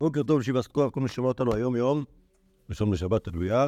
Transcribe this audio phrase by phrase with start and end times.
[0.00, 2.04] בוקר טוב לישיבת כוח, כל מי ששומע אותנו היום יום,
[2.70, 3.66] ראשון לשבת תלויה.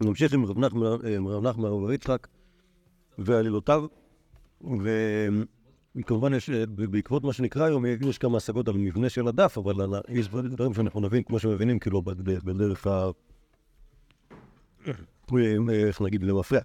[0.00, 0.86] נמשיך עם רב נחמן
[1.16, 2.28] עם רב נחמן בר יצחק
[3.18, 3.86] ועלילותיו,
[5.96, 6.50] וכמובן יש,
[6.90, 9.74] בעקבות מה שנקרא היום, יש כמה השגות על מבנה של הדף, אבל
[10.08, 13.10] יש דברים שאנחנו נבין, כמו שמבינים, כאילו בדרך, ה...
[15.68, 16.60] איך נגיד, למפרע.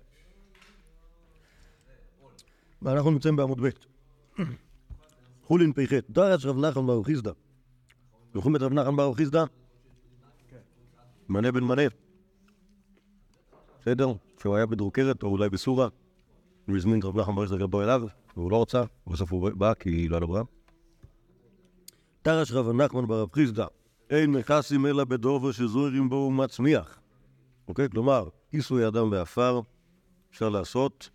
[2.82, 3.70] ואנחנו נמצאים בעמוד ב'.
[5.44, 7.32] חולין פ"ח, דרש רב נחמן בר חיסדא.
[8.34, 9.44] זוכרים את רב נחמן בר חיסדא?
[11.30, 11.82] מנה בן מנה.
[13.82, 14.14] בסדר?
[14.42, 15.88] שהוא היה בדרוקרת, או אולי בסורה.
[16.68, 18.02] הוא הזמין את רב נחמן בר חיסדא לבוא אליו,
[18.38, 20.44] והוא לא רצה, ובסוף הוא בא כי לא היה לו ברירה.
[22.24, 23.66] דרש רב נחמן ברב חיסדא,
[24.10, 27.00] אין מכסים אלא בדובר שזוהרים בו ומצמיח.
[27.68, 27.90] אוקיי?
[27.90, 29.62] כלומר, כיסוי אדם בעפר,
[30.32, 31.10] אפשר לעשות.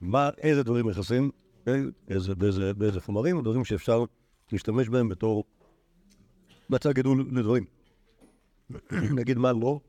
[0.00, 1.30] מה, איזה דברים מכסים?
[1.60, 1.84] אוקיי?
[2.08, 4.04] איזה, באיזה, באיזה חומרים, דברים שאפשר
[4.52, 5.44] להשתמש בהם בתור
[6.70, 7.64] מצע גידול לדברים.
[9.18, 9.80] נגיד מה לא?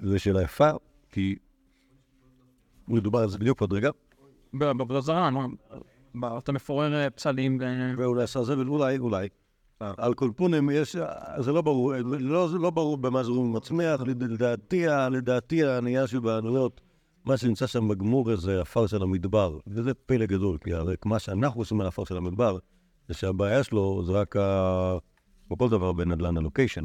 [0.00, 0.70] זה שאלה יפה,
[1.10, 1.36] כי
[2.88, 3.90] מדובר על זה בדיוק עוד רגע,
[4.52, 5.30] בעבודה זרה?
[6.14, 7.64] מה, אתה מפורר אה, פסלים ו...
[7.98, 9.28] ואולי עשה זה, ואולי, אולי.
[9.80, 10.96] על כל פונים יש,
[11.38, 16.80] זה לא ברור, לא, לא ברור במה זה מצמיח, לדעתי, לדעתי הענייה שבעלויות,
[17.24, 21.60] מה שנמצא שם בגמור זה עפר של המדבר, וזה פלא גדול, כי הרי מה שאנחנו
[21.60, 22.58] עושים על עפר של המדבר,
[23.12, 24.96] זה שהבעיה שלו זה רק ה...
[25.46, 26.84] כמו כל דבר בנדל"ן הלוקיישן.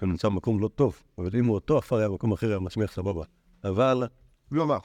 [0.00, 2.92] הוא נמצא במקום לא טוב, אבל אם הוא אותו עפר היה במקום אחר, היה מצמיח
[2.92, 3.24] סבבה.
[3.64, 4.02] אבל,
[4.52, 4.78] לא, מה,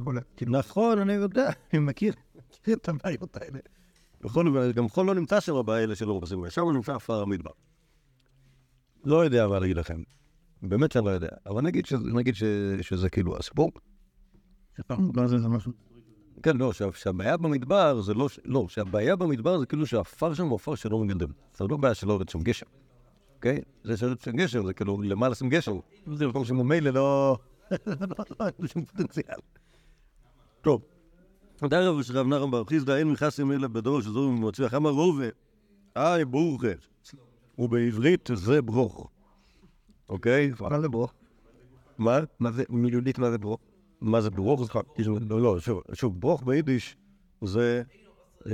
[0.00, 0.20] בוא'נה.
[0.46, 2.14] נכון, אני יודע, אני מכיר,
[2.72, 3.58] את הבעיות האלה.
[4.20, 7.50] בכל, גם חול לא נמצא שם באלה שלא מחפשים, שם נמצא עפר המדבר.
[9.04, 10.02] לא יודע מה להגיד לכם.
[10.62, 11.86] באמת שאני לא יודע, אבל נגיד,
[12.82, 13.70] שזה, כאילו הסיפור.
[15.26, 15.72] זה זה משהו.
[16.42, 20.54] כן, לא, שה- שהבעיה במדבר זה לא, לא, שהבעיה במדבר זה כאילו שהעפר שם הוא
[20.54, 21.26] עפר שלא מגדל.
[21.56, 22.66] זה לא בעיה שלא יורד שם גשם,
[23.36, 23.60] אוקיי?
[23.84, 25.72] זה שיורד שם גשם, זה כאילו למה לשים גשם?
[26.14, 27.36] זה מקום שממילא לא...
[28.40, 29.38] לא, אין שום פוטנציאל.
[30.60, 30.82] טוב.
[31.62, 34.74] דרב רב נחמן בר חיסדא אין מכסים אלא בדור שזור ומצליח.
[34.74, 35.24] אמר רובה,
[35.94, 36.68] היי ברוכה.
[37.58, 39.10] ובעברית זה ברוך.
[40.08, 40.50] אוקיי?
[40.60, 41.12] מה זה ברוך?
[41.98, 42.18] מה?
[42.40, 43.60] מה זה, מילולית מה זה ברוך?
[44.04, 44.76] מה זה ברוך?
[44.94, 45.56] כאילו, לא, לא,
[45.92, 46.96] שוב, ברוך ביידיש
[47.44, 47.82] זה
[48.46, 48.52] אה,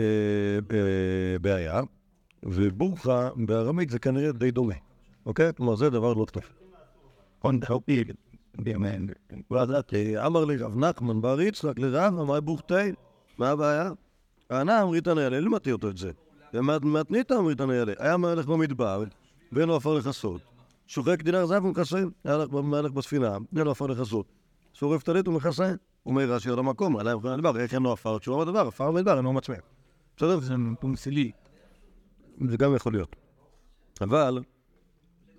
[0.73, 1.81] אה, בעיה,
[2.43, 4.75] ובורחה בארמית זה כנראה די דומה,
[5.27, 5.53] אוקיי?
[5.57, 6.43] כלומר, זה דבר לא טוב.
[8.59, 9.07] בימן.
[9.51, 12.75] ואז אה, אמר לי רב נחמן בר יצחק לרב, אמר בוכתי,
[13.39, 13.91] מה הבעיה?
[14.51, 16.11] ענה אמריתא נעלה, לימדתי אותו את זה.
[16.55, 19.05] ומתנית אמריתא נעלה, היה מהלך במדבר,
[19.53, 20.41] ואין לו עפר לכסות.
[20.87, 24.40] שוחק דינר זהב ומכסה, היה מהלך בספינה, אין לו עפר לכסות.
[24.73, 25.75] שורף טלית ומכסה,
[26.07, 28.19] אומר רש"י על המקום, עליהם מבחינת המדבר, איך אין לו עפר?
[28.19, 29.61] תשובה בדבר, עפר במדבר, אינו מצמיח.
[30.17, 30.41] בסדר?
[30.41, 31.31] זה פומסילי.
[32.49, 33.17] זה גם יכול להיות.
[34.01, 34.39] אבל,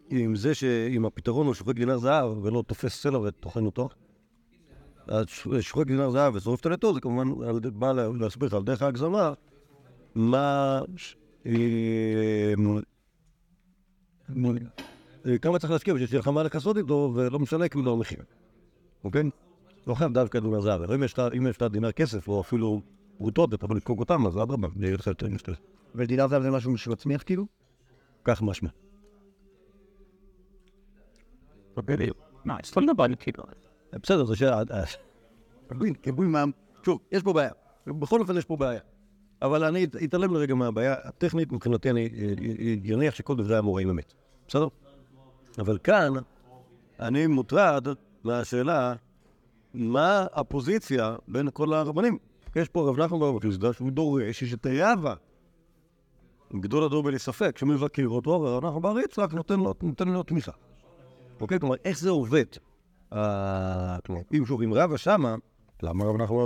[0.09, 3.89] עם זה שאם הפתרון הוא שוחק דינר זהב ולא תופס סלע וטוחן אותו,
[5.07, 5.25] אז
[5.59, 7.27] שוחק דינר זהב ושורף הלטו, זה כמובן
[7.79, 9.33] בא לה- להסביר לך על דרך ההגזמה
[10.15, 10.79] מה...
[11.45, 12.53] אה,
[15.25, 18.19] אה, כמה צריך להשקיע בשביל שיהיה לך מה לכסות איתו, ולא משנה כאילו המחיר.
[19.03, 19.29] אוקיי?
[19.87, 22.81] לא חייב דווקא זהב, אבל אם יש לך- דינר כסף, או אפילו
[23.17, 25.55] פרוטות, אתה יכול לקרוק אותם, אז אדרבה, זה יהיה לך יותר משתלם.
[25.95, 27.45] ודידר זהב זה משהו שמצמיח כאילו?
[28.23, 28.69] כך משמע.
[32.93, 33.43] דבר כאילו.
[33.93, 34.61] בסדר, זה שאלה...
[35.69, 36.51] כיבוי, כיבוי מע"מ.
[36.85, 37.51] שוב, יש פה בעיה.
[37.87, 38.79] בכל אופן יש פה בעיה.
[39.41, 42.09] אבל אני את- אתעלם לרגע מהבעיה הטכנית, מבחינתי אני
[42.89, 44.13] אה, אניח שכל דברי המורה הם אמת.
[44.47, 44.67] בסדר?
[45.59, 46.13] אבל כאן
[46.99, 47.87] אני מוטרד
[48.23, 48.93] מהשאלה
[49.73, 52.17] מה הפוזיציה בין כל הרבנים.
[52.55, 55.13] יש פה רב נחמן בר חיסדא שהוא דורש יש את היאבה.
[56.59, 60.51] גדול הדור בלי ספק, שמבקר אותו, ורב נחמן בר יצחק נותן לו- תמיכה.
[61.41, 61.59] אוקיי?
[61.59, 62.45] כלומר, איך זה עובד?
[63.13, 63.97] אה,
[64.37, 65.35] אם שוב, אם רבא שמה,
[65.83, 66.37] למה רב נחמן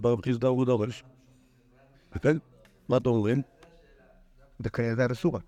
[0.00, 1.04] בר חיסדא הוא דורש?
[2.22, 2.36] כן?
[2.88, 3.42] מה אתם אומרים?
[4.72, 5.40] כנראה זה הסורה.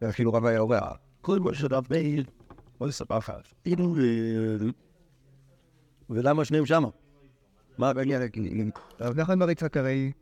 [0.00, 0.78] זה כאילו רב היה אומר,
[1.20, 2.24] כל מה שרב מאיר,
[2.78, 3.32] בוא נספר לך.
[3.64, 4.66] כאילו, אה,
[6.10, 6.88] ולמה שניהם שמה?
[7.78, 8.22] מה, בעניין,
[9.00, 10.12] רב נחמן בר יצחק הרי...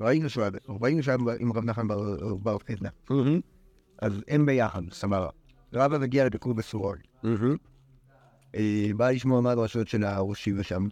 [0.00, 0.50] ראינו שהוא היה,
[1.38, 2.56] עם רב נחמן בר-.
[3.10, 3.40] מהמם,
[3.98, 5.28] אז הם ביחד, סבבה.
[5.72, 6.98] רבא מגיע לביקור בסורון.
[8.54, 10.88] אה, בא לשמוע מה הדרשות של הראשים ושם.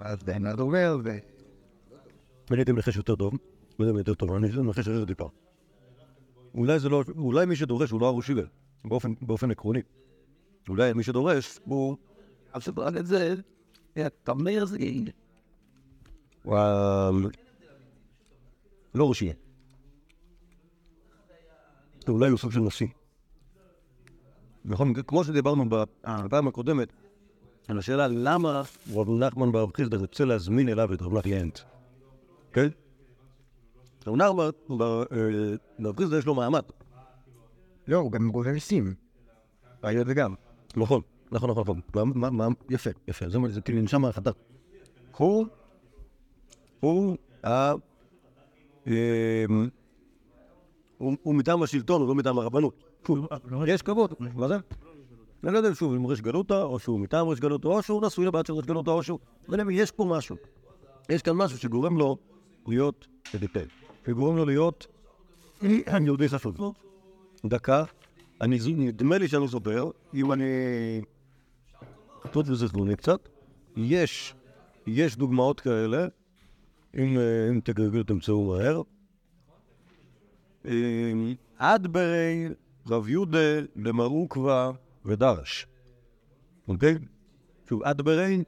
[0.00, 1.10] אז דהנד אומר, ו...
[2.50, 3.34] אני הייתי מנחש יותר טוב,
[3.78, 5.28] לא יודע אם יותר טוב, אני מנחש אחרת טיפה.
[6.54, 8.46] אולי זה לא, אולי מי שדורש הוא לא הראשיבל,
[8.84, 9.80] באופן, באופן עקרוני.
[10.68, 11.96] אולי מי שדורש הוא...
[12.52, 13.34] אז רק את זה,
[14.28, 14.78] אומר זה...
[16.44, 17.30] וואל,
[18.94, 19.32] לא ראש עיר.
[22.08, 22.86] אולי הוא סוג של נשיא.
[24.64, 26.88] נכון, כמו שדיברנו בפעם הקודמת,
[27.68, 28.62] על השאלה למה
[28.94, 31.58] רב נחמן בר חיסדא רוצה להזמין אליו את רב נחמן ינט.
[32.52, 32.68] כן?
[34.06, 36.62] רב נחמן בר אה, חיסדא יש לו מעמד.
[37.88, 38.94] לא, הוא גם גובה מיסים.
[39.82, 40.34] היה זה גם.
[40.76, 41.00] נכון,
[41.32, 41.80] נכון, נכון, נכון.
[41.94, 43.26] מה- מה- מה- יפה, יפה.
[43.48, 44.30] זה כאילו נשמע החלטה.
[45.16, 45.46] הוא,
[46.80, 47.16] הוא,
[47.46, 47.72] ה-
[48.86, 48.92] אמ,
[50.98, 52.84] הוא הוא מטעם השלטון, הוא לא מטעם הרבנות.
[53.66, 54.54] יש כבוד, מה זה?
[55.44, 58.06] אני לא יודע שוב אם הוא ריש גלותא, או שהוא מטעם ריש גלותא, או שהוא
[58.06, 59.18] נשוי לבת של ריש גלותא, או שהוא...
[59.48, 60.36] לא יודע, יש פה משהו.
[61.08, 62.16] יש כאן משהו שגורם לו
[62.66, 63.66] להיות אדיפל.
[64.06, 64.86] שגורם לו להיות
[66.04, 66.74] יהודי חשוב.
[67.44, 67.84] דקה,
[68.40, 70.44] אני, זו- נדמה לי שאני זוכר, אם אני...
[72.30, 73.28] טוב וזכרוני קצת,
[73.76, 74.34] יש,
[74.86, 76.06] יש דוגמאות כאלה,
[76.94, 78.82] אם, אה, אם תגרגלו תמצאו מהר.
[80.66, 81.12] אה,
[81.58, 82.48] עד ברי
[82.86, 83.60] רב יהודה
[84.02, 84.70] עוקבא
[85.04, 85.66] ודרש.
[86.68, 86.94] אוקיי?
[87.68, 88.44] שוב, עד ברי,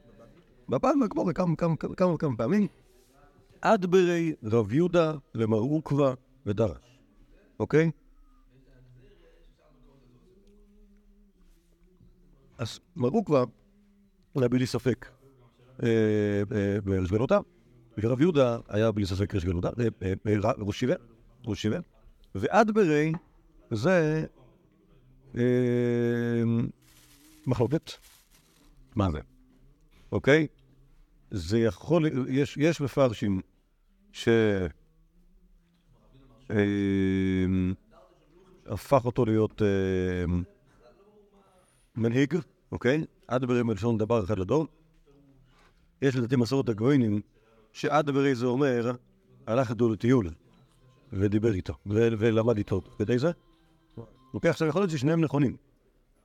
[0.69, 2.67] בפעם כמו כמה כמה כמה וכמה פעמים,
[3.63, 5.13] עד ברי רב יהודה
[5.57, 6.15] עוקבא
[6.47, 7.01] ודרש.
[7.61, 7.91] אוקיי?
[12.59, 13.45] אז מר עוקבא
[14.35, 15.07] היה בלי ספק
[15.83, 15.89] אה,
[16.53, 17.39] אה, בראש גלותה,
[17.99, 19.41] ורב יהודה היה בלי ספק אה,
[20.03, 20.95] אה, אה, ר- ראש שיבה,
[21.47, 21.79] ראש שיבה,
[22.35, 23.13] ועד ברי
[23.71, 24.25] זה
[25.37, 25.43] אה,
[27.47, 27.91] מחלוקת.
[28.97, 29.19] מה זה?
[30.13, 30.47] אוקיי?
[31.31, 33.41] זה יכול, יש, יש מפרשים
[34.13, 34.29] ש...
[36.51, 36.57] אה,
[38.67, 39.67] הפך אותו להיות אה,
[41.97, 42.35] מנהיג,
[42.73, 43.05] אוקיי?
[43.29, 44.67] עד ברי מלשון דבר אחד לדור.
[46.03, 47.21] יש לדעתי מסורת הגויינים,
[47.73, 48.93] שעד ברי זה אומר,
[49.47, 50.31] הלך איתו לטיול,
[51.13, 53.31] ודיבר איתו, ולמד איתו כדי זה.
[54.35, 55.57] אוקיי, עכשיו יכול להיות ששניהם נכונים,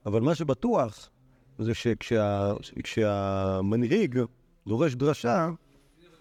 [0.05, 1.09] אבל מה שבטוח
[1.59, 1.71] זה
[2.61, 4.19] שכשהמנהיג
[4.67, 5.49] דורש דרשה,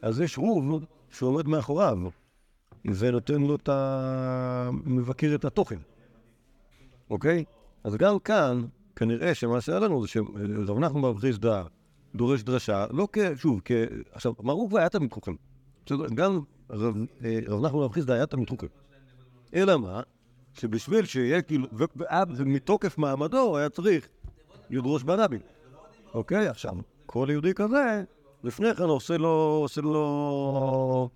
[0.03, 1.99] אז יש רוב שעומד מאחוריו,
[2.85, 4.71] ונותן לו את ה...
[4.85, 5.79] מבקר את התוכן,
[7.11, 7.45] אוקיי?
[7.85, 8.65] אז גם כאן,
[8.97, 11.63] כנראה שמה שהיה לנו זה שרב נחמן בר חיסדא
[12.15, 13.19] דורש דרשה, לא כ...
[13.37, 13.71] שוב, כ...
[14.13, 15.35] עכשיו, מרוק היה תמיד חוכם.
[16.15, 16.41] גם
[16.71, 16.77] אה,
[17.49, 18.67] רב נחמן בר חיסדא היה תמיד חוכם.
[19.55, 20.03] אלא מה?
[20.55, 21.67] שבשביל שיהיה כאילו...
[21.73, 24.09] ו- ואז מתוקף מעמדו היה צריך
[24.71, 25.41] לדרוש ברבים.
[26.15, 26.49] אוקיי?
[26.49, 26.75] עכשיו,
[27.07, 28.03] כל יהודי כזה,
[28.45, 29.59] לפני כן עושה לו...
[29.63, 31.11] עושה לו...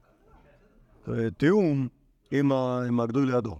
[1.08, 1.88] אה, תיאום
[2.32, 3.58] עם הגדול לידו.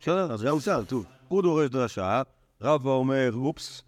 [0.00, 2.22] בסדר, אז גם שאל, טוב, הוא דורש דרשה,
[2.60, 3.82] רבא אומר, אופס,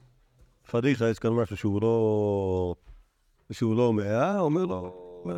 [0.71, 2.75] פדיחה, יש כאן משהו שהוא לא...
[3.53, 4.95] שהוא לא מאה, אומר לו,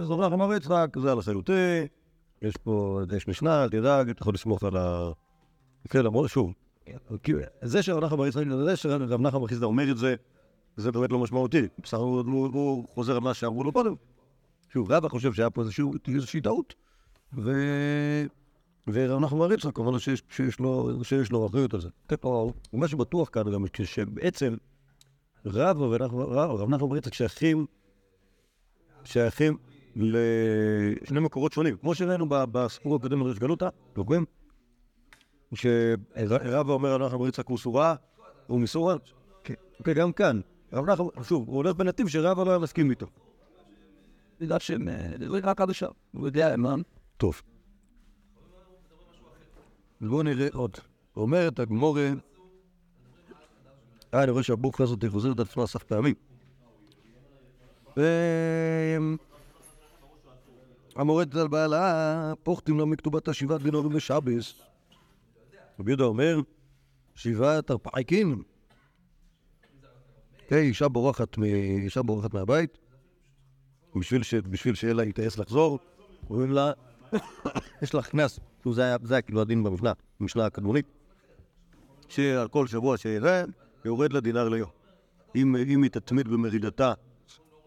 [0.08, 1.86] הולך אמר יצחק, זה על החלוטי,
[2.42, 5.10] יש פה, יש משנה, תדאג, אתה יכול לסמוך על ה...
[5.88, 6.52] כן, למרות, שוב,
[7.62, 10.14] זה שרב נחמן יצחק, זה שרב נחמן חיסדא אומר את זה,
[10.76, 11.68] זה באמת לא משמעותי.
[11.82, 13.94] בסך הכל הוא- חוזר על מה שאמרו לו קודם.
[14.72, 15.62] שוב, רבא חושב שהיה פה
[16.08, 16.74] איזושהי טעות,
[17.38, 17.52] ו...
[18.92, 21.88] ורב נחמן יצחק אומר לו שיש, שיש, לו, שיש לו אחריות על זה.
[22.72, 24.56] ומה שבטוח כאן גם, שבעצם
[25.46, 27.66] רבא רב נחמן בר יצחק שייכים,
[29.04, 29.56] שייכים
[29.96, 31.76] לשני מקורות שונים.
[31.76, 34.24] כמו שראינו בסיפור הקודם על ראש גלותא, זוכרים?
[35.54, 37.94] שרבא אומר על נחמן בר יצחק הוא סורה,
[38.46, 38.96] הוא מסורה.
[39.44, 40.40] כן, אוקיי, גם כאן.
[40.72, 43.06] רב נחמן, שוב, הוא הולך בנתיב שרבא לא היה מסכים איתו.
[44.40, 44.88] בגלל שהם
[45.42, 45.90] רק עד עכשיו.
[46.12, 46.74] הוא יודע מה.
[47.16, 47.42] טוב.
[50.00, 50.76] בואו נראה עוד.
[51.16, 52.10] אומרת הגמורה,
[54.14, 56.14] אה, אני רואה שהבוקרה הזאת חוזרת על עצמה סך פעמים.
[57.96, 58.02] ו...
[60.96, 64.54] המורדת על בעלה, פוחתים לה מכתובת השבעת גנורים לשבס.
[65.80, 66.40] רבי יהודה אומר,
[67.14, 68.42] שבעת הרפעיקים.
[70.48, 71.36] כן, אישה בורחת.
[71.84, 72.78] אישה בורחת מהבית.
[73.96, 75.78] בשביל שיהיה לה אינטרס לחזור,
[76.30, 76.72] אומרים לה,
[77.82, 80.86] יש לך קנס, כאילו זה היה, זה היה כאילו הדין במשנה, במשנה הקדמונית,
[82.08, 83.44] שעל כל שבוע שיראה,
[83.84, 84.70] יורד לה דינר ליום.
[85.36, 86.92] אם, אם היא תתמיד במרידתה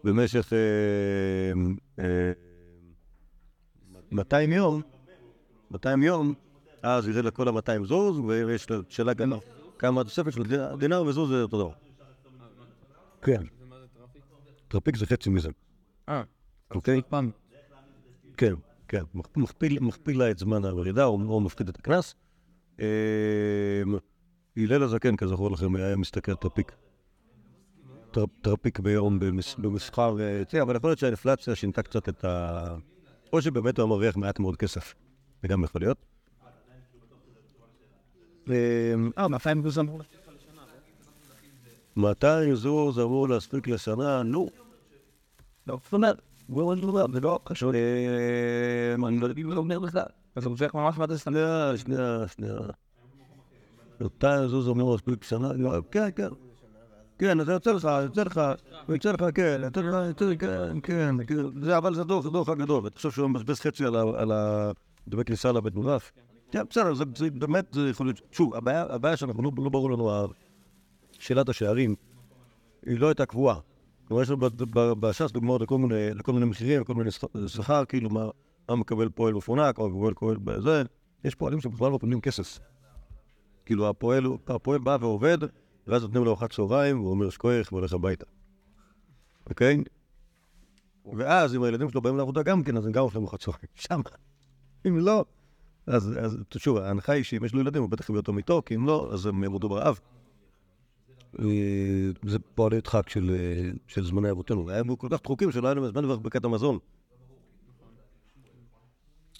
[0.04, 1.52] במשך אה,
[2.04, 2.32] אה,
[4.12, 4.82] 200 יום,
[5.70, 6.34] 200 יום,
[6.82, 9.36] אז ירד לה כל ה-200 זוז, ויש לה שאלה כמה,
[9.78, 11.70] כמה התוספת של דינר- דינר וזוז זה אותו דבר.
[13.22, 13.42] כן.
[14.68, 15.48] טרפעיק זה חצי מזה,
[16.08, 16.22] אה,
[16.70, 17.02] אוקיי?
[17.08, 17.30] פעם.
[18.36, 18.54] כן,
[18.88, 19.02] כן.
[19.14, 22.14] מכ- מכפיל, מכפיל לה את זמן הירידה, או, או מפחית את הקנס.
[22.78, 22.84] אמ,
[24.56, 26.72] הלל הזקן, כזכור לכם, היה משתכר טרפעיק.
[28.10, 32.76] טר- טרפעיק ביום במס, במסחר, אה, אבל יכול להיות שהאינפלציה שינתה קצת את ה...
[33.32, 34.94] או שבאמת הוא מרוויח מעט מאוד כסף.
[35.42, 35.98] זה גם יכול להיות.
[38.48, 40.62] אמ, אה, 200 זה אמור להספיק לשנה.
[41.96, 44.48] 200 זו זה אמור להספיק לשנה, נו.
[45.66, 47.72] לא, זאת אומרת, זה לא קשור.
[47.74, 49.98] אה, אני לא אומר לך.
[50.36, 51.16] אז הוא צריך ממש מה סנדל.
[51.16, 52.54] שנייה, שנייה, שנייה.
[54.00, 55.50] 200 זו זה אמור להספיק שנה,
[55.90, 56.28] כן, כן.
[57.18, 58.40] כן, אז יוצא לך, יוצא לך,
[58.88, 61.70] יוצא לך, כן, יוצא לך, יוצא לך, כן, כן, כן.
[61.70, 64.70] אבל זה דוח, זה דוח הגדול, ואתה חושב שהוא מבזבז חצי על ה-
[65.06, 66.12] הדמי כניסה לבית מונף?
[66.50, 70.26] כן, בסדר, זה באמת, זה יכול להיות, שוב, הבעיה שאנחנו, לא לא ברור לנו,
[71.18, 71.94] שאלת השערים,
[72.86, 73.58] היא לא הייתה קבועה.
[74.08, 74.38] כלומר, יש לנו
[75.00, 75.78] בש"ס דוגמאות לכל
[76.32, 80.82] מיני, מחירים, לכל מיני שכ- שכר, כאילו, מה מקבל פועל מפונק, מה מקבל פועל בזה.
[81.24, 82.58] יש פועלים שבכלל לא מקבלים כסף.
[83.66, 85.38] כאילו, הפועל, בא ועובד,
[85.86, 88.26] ואז נותנים לו ארוחת צהריים, והוא אומר שכוח והולך הביתה.
[89.50, 89.84] אוקיי?
[91.16, 93.66] ואז אם הילדים שלו באים לעבודה גם כן, אז הם גם אוכלים ארוחת צהריים.
[93.88, 94.00] שם.
[94.86, 95.24] אם לא,
[95.86, 96.18] אז,
[96.56, 99.10] שוב, ההנחה היא שאם יש לו ילדים, הוא בטח יביא אותו איתו, כי אם לא,
[99.12, 100.00] אז הם יעבדו ברעב.
[101.38, 104.70] אה, זה פועלי דחק של, אה, של זמני אבותינו.
[104.70, 106.78] הם כל כך דחוקים שלא היה להם זמן לברך המזון.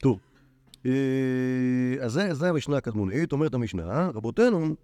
[0.01, 0.19] טוב,
[0.87, 0.93] אה,
[2.01, 4.75] אז זה, זה המשנה הקדמונית, אומרת המשנה, רבותינו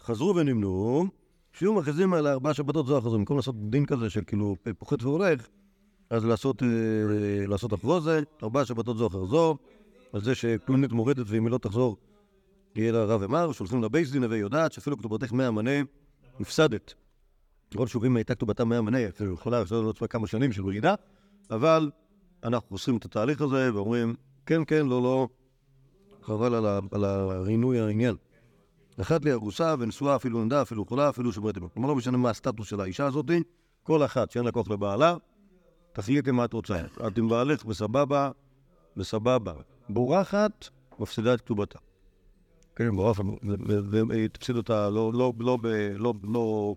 [0.00, 1.06] חזרו ונמנו,
[1.52, 5.46] שיהיו מכריזים על ארבע שבתות זו זו, במקום לעשות דין כזה של כאילו פוחת והולך,
[6.10, 6.62] אז לעשות,
[7.48, 9.56] לעשות אחרוזה, ארבע שבתות זו אחר זו,
[10.12, 11.96] על זה שפלונית מורדת ואם היא לא תחזור,
[12.74, 15.80] יהיה לה רב אמר, שולחים לה בייס דין הווה יודעת, שאפילו כתובתך מאה מנה,
[16.40, 16.94] נפסדת.
[17.76, 20.94] עוד שוב, אם הייתה כתובתה מאה מנה, אפילו יכולה לעשות לעצמה כמה שנים של בגידה,
[21.50, 21.90] אבל
[22.44, 24.14] אנחנו עושים את התהליך הזה ואומרים,
[24.46, 25.28] כן, כן, לא, לא,
[26.22, 26.54] חבל
[26.92, 28.16] על הרינוי העניין.
[29.00, 31.68] אחת לי ארוסה ונשואה, אפילו נדה, אפילו חולה, אפילו שומרת אמון.
[31.68, 33.26] כלומר, לא משנה מה הסטטוס של האישה הזאת,
[33.82, 35.16] כל אחת שאין לה כוח לבעלה,
[35.92, 36.80] תחליטי מה את רוצה.
[37.06, 38.30] את עם בעלך בסבבה,
[38.96, 39.52] בסבבה.
[39.88, 40.68] בורחת,
[40.98, 41.78] מפסידה את כתובתה.
[42.78, 43.24] כן, בורחת,
[43.90, 46.74] והיא תפסיד אותה לא, לא, לא,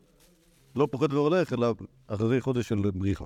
[0.76, 1.74] לא, פוחד והולך, אלא
[2.08, 3.26] אחרי חודש של בריחה.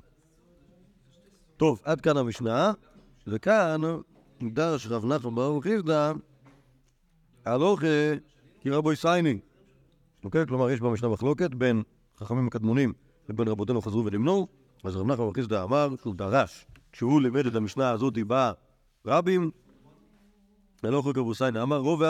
[1.56, 2.72] טוב, עד כאן המשנה,
[3.26, 3.80] וכאן
[4.42, 6.12] דרש רב נחמן ברוך חיסדא,
[7.44, 7.86] הלוכה
[8.60, 9.38] כי רבוי סייני.
[10.24, 10.46] אוקיי?
[10.46, 11.82] כלומר, יש במשנה מחלוקת בין
[12.16, 12.92] חכמים הקדמונים
[13.28, 14.46] לבין רבותינו חזרו ונמנו,
[14.84, 18.14] אז רב נחמן ברוך חיסדא אמר שהוא דרש, כשהוא לימד את המשנה הזאת
[19.04, 19.50] ברבים,
[20.82, 22.02] הלוכה כי רבוי סייני אמר רוב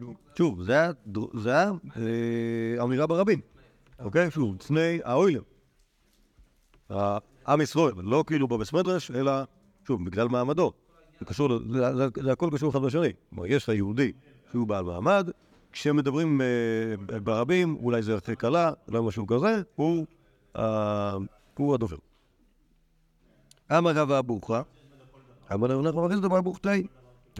[0.00, 0.20] והברוכה.
[0.38, 3.40] שוב, זה היה, אה, אמירה ברבים,
[3.98, 4.30] אוקיי?
[4.30, 5.42] שוב, לפני האוילם.
[7.48, 9.32] עם ישראל, לא כאילו בבס מדרש, אלא,
[9.86, 10.72] שוב, בגלל מעמדו.
[11.20, 11.58] זה קשור,
[12.24, 13.12] זה, הכל קשור אחד בשני.
[13.30, 14.12] כלומר, יש היהודי
[14.50, 15.30] שהוא בעל מעמד,
[15.72, 20.06] כשמדברים אה, ברבים, אולי זה אחרי כלה, אולי משהו כזה, הוא,
[20.56, 21.16] אה,
[21.74, 21.96] הדובר.
[23.78, 24.62] אמר רב אבוכה,
[25.54, 26.86] אמר רב נחמן מכניס דבר בוכתי.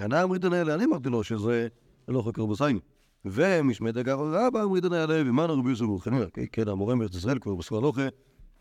[0.03, 1.69] ענה אמרית הנאלה, אני אמרתי לו שזה
[2.09, 2.81] לא חקר בסייני.
[3.25, 6.27] ומשמי דגר רבא אמרית הנאלה, ומאן רבי יוסף ובחניה.
[6.53, 8.03] כן, המורה מארץ ישראל כבר בסוף הלוכה,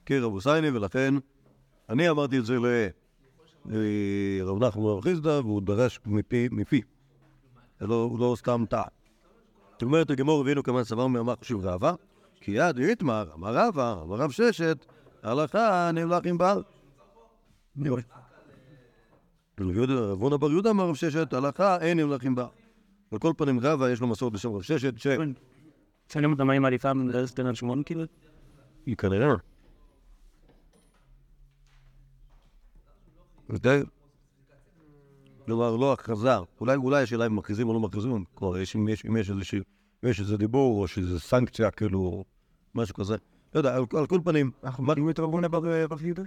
[0.06, 1.14] כרב סייני, ולכן
[1.90, 2.58] אני אמרתי את זה
[3.66, 6.82] לרב נחמן בר חיסדא, והוא דרש מפי,
[7.82, 8.84] לא- הוא לא סתם טעה.
[9.74, 11.94] זאת אומרת, הגמור הבינו כמה סבר מאמר חשוב רבא,
[12.42, 14.86] כי יד איתמר, אמר רבא, אמר רב ששת,
[15.24, 16.64] הלכה נמלך עם בעל.
[19.60, 22.65] רב יהודה- רב בר יהודה אמר רב ששת, הלכה אין נמלך עם בעל.
[23.12, 25.08] על כל פנים רבא יש לו מסורת בשם רב ששת, ש...
[26.10, 26.92] שואלים אותם מה עם עדיפה
[27.38, 28.04] בין על שמונה כאילו?
[28.86, 29.36] היא כנראה.
[35.46, 36.38] כלומר, לא הכרזה.
[36.62, 38.24] אולי, אולי השאלה אם מכריזים או לא מכריזים.
[38.36, 39.60] כלומר, יש, אם יש, אם יש איזושהי,
[40.04, 42.24] אם יש איזה דיבור או שאיזה סנקציה, כאילו,
[42.76, 43.16] משהו כזה.
[43.56, 46.24] לא יודע, על, על כל פנים, אנחנו מכירים את רב הונא בר בר יהודה?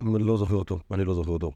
[0.00, 1.52] אני לא זוכר אותו, אני לא זוכר אותו.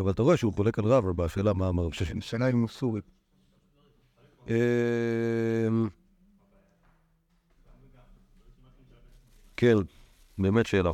[0.00, 2.16] אבל אתה רואה שהוא חולק על רב בשאלה מה אמר רב ששת.
[2.16, 3.00] השאלה אם הוא סורי.
[4.48, 4.54] אמ,
[9.56, 9.76] כן,
[10.38, 10.90] באמת שאלה.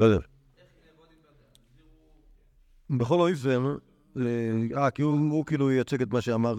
[0.00, 0.26] לא יודע.
[2.90, 3.64] בכל אופן,
[4.76, 6.54] אה, כי הוא הוא כאילו ייצג את מה שאמר...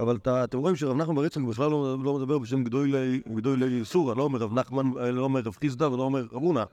[0.00, 3.84] אבל אתה- אתם רואים שרב נחמן בר יצחק בכלל לא לא מדבר בשם גדולי גדולי
[3.84, 6.64] סורה, לא אומר רב נחמן, אה, לא אומר רב חיסדא ולא אומר רב הונא.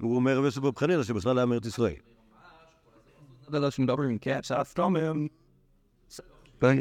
[0.00, 1.94] הוא אומר רב יוסף בר חנינא שבכלל היה מארץ ישראל.
[3.52, 4.40] לא שמדברים, כן.
[6.60, 6.78] כן,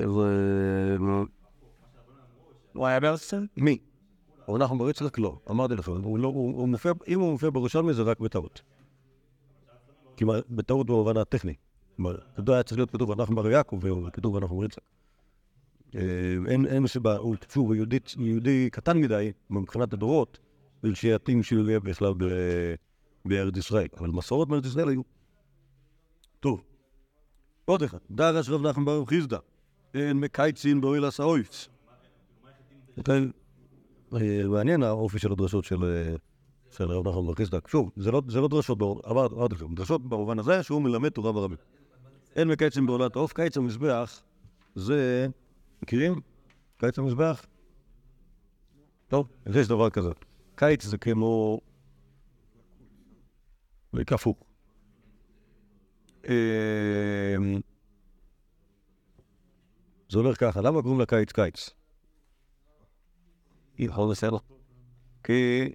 [2.74, 3.02] הוא היה?
[3.58, 3.78] מי?
[5.18, 8.62] לא, אמרתי לך, הוא לא, הוא מופיע, אם הוא מופיע בירושלמי זה רק בטעות.
[10.50, 11.54] בטעות במובן הטכני.
[11.96, 14.84] כלומר, אתה יודע, היה צריך להיות כתוב אנחנו בר יעקב, וכתוב אנחנו ברצלק.
[14.84, 15.11] אה,
[15.94, 17.76] אין, אין סיבה, הוא שוב, הוא
[18.18, 20.40] יהודי, קטן מדי, מבחינת הדורות,
[20.84, 22.14] ולשייטים שיהיה בכלל
[23.26, 23.88] בארץ ישראל.
[24.00, 25.02] אבל מסורות מארץ ישראל היו.
[26.40, 26.62] טוב,
[27.66, 27.98] עוד אחד.
[28.12, 29.38] דרש רב נחמן ברוך חיסדא,
[29.94, 31.68] אין מקייצין באוהל הסאויץ.
[34.50, 36.08] מעניין האופי של הדרשות של...
[36.72, 37.58] של רב נחמן בר חיסדא.
[37.68, 38.78] שוב, זה לא, לא דרשות,
[39.12, 41.58] אמרתי לכם, דרשות במובן הזה שהוא מלמד תורה ברבים.
[42.36, 44.22] אין מקייצים בעולת העוף, קיץ המזבח
[44.76, 45.28] זה,
[45.82, 46.22] מכירים?
[46.78, 47.46] קיץ המזבח?
[49.08, 50.10] טוב, יש דבר כזה.
[50.56, 51.60] קיץ זה כמו...
[53.94, 54.36] זה כפו.
[60.10, 61.70] זה הולך ככה, למה קוראים לקיץ קיץ?
[63.78, 64.38] יכול לסדר?
[65.24, 65.70] כי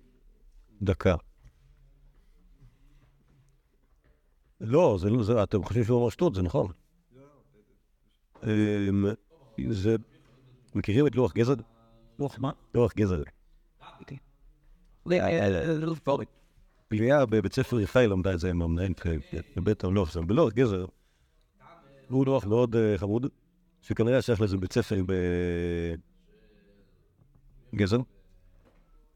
[0.83, 1.17] דקה.
[4.61, 6.73] לא, זה לא, אתם חושבים שהוא אמר שטות, זה נכון.
[9.71, 9.97] זה...
[10.75, 11.55] מכירים את לוח גזר?
[12.19, 12.51] לוח מה?
[12.75, 13.23] לוח גזר.
[16.89, 18.93] פליאה בבית ספר יפאי למדה את זה עם המנהל
[19.57, 20.87] בבית המלוך בלוח גזר
[22.09, 23.27] הוא לוח מאוד חמוד,
[23.83, 25.03] שכנראה שייך לזה בית ספר
[27.73, 27.99] בגזר.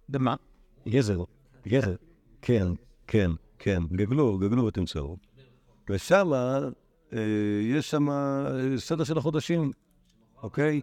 [0.09, 0.35] במה?
[0.89, 1.25] גזר.
[1.69, 1.95] גזר.
[2.43, 2.67] כן,
[3.07, 3.83] כן, כן.
[3.93, 5.17] גגלו, גגלו ותמצאו.
[5.91, 6.31] ושם,
[7.63, 8.07] יש שם
[8.77, 9.71] סדר של החודשים,
[10.43, 10.81] אוקיי?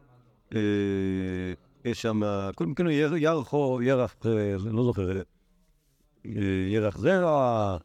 [1.86, 2.22] יש שם,
[2.56, 4.16] קודם כל ירח או ירח,
[4.56, 5.22] לא זוכר,
[6.70, 7.78] ירח זרע,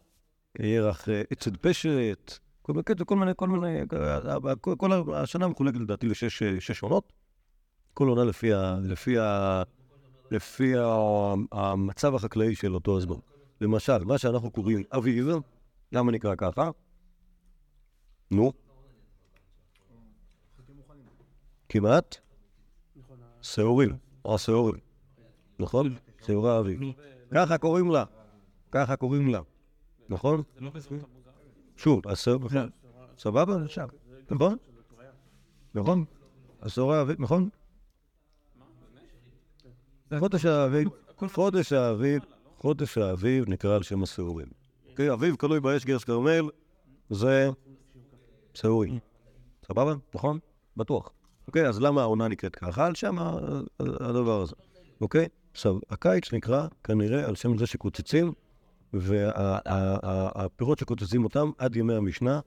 [0.59, 3.81] ירח עצד פשט, כל מיני, כל מיני,
[4.79, 7.13] כל השנה מחולקת לדעתי לשש עונות.
[7.95, 8.51] כל עונה לפי,
[8.83, 9.17] לפי,
[10.31, 10.73] לפי
[11.53, 13.17] המצב החקלאי של אותו הזמן.
[13.61, 15.29] למשל, מה שאנחנו קוראים אביב,
[15.93, 16.71] למה נקרא ככה?
[18.31, 18.53] נו?
[21.73, 22.17] כמעט?
[23.43, 24.81] שעורים, או שעורים.
[25.59, 25.95] נכון?
[26.27, 26.81] שעורי האביב.
[27.31, 28.05] ככה קוראים לה.
[28.73, 29.41] ככה קוראים לה.
[30.09, 30.43] נכון?
[31.77, 32.49] שוב, השעורי...
[33.19, 33.57] סבבה?
[34.31, 34.57] נכון?
[35.75, 36.05] נכון?
[36.63, 37.49] השעורי האביב, נכון?
[40.19, 40.89] חודש האביב,
[41.37, 42.23] חודש האביב,
[42.59, 44.47] חודש האביב נקרא על שם השעורים.
[45.13, 46.51] אביב כלוי באש גרס כרמל,
[47.11, 47.51] זה
[48.55, 48.99] שעורים.
[49.67, 49.95] סבבה?
[50.15, 50.39] נכון?
[50.77, 51.13] בטוח.
[51.47, 52.87] אוקיי, אז למה העונה נקראת ככה?
[52.87, 53.19] על שם
[53.79, 54.55] הדבר הזה.
[55.01, 55.29] אוקיי?
[55.53, 58.33] עכשיו, הקיץ נקרא כנראה על שם זה שקוצצים,
[58.93, 62.41] והפירות שקוצצים אותם עד ימי המשנה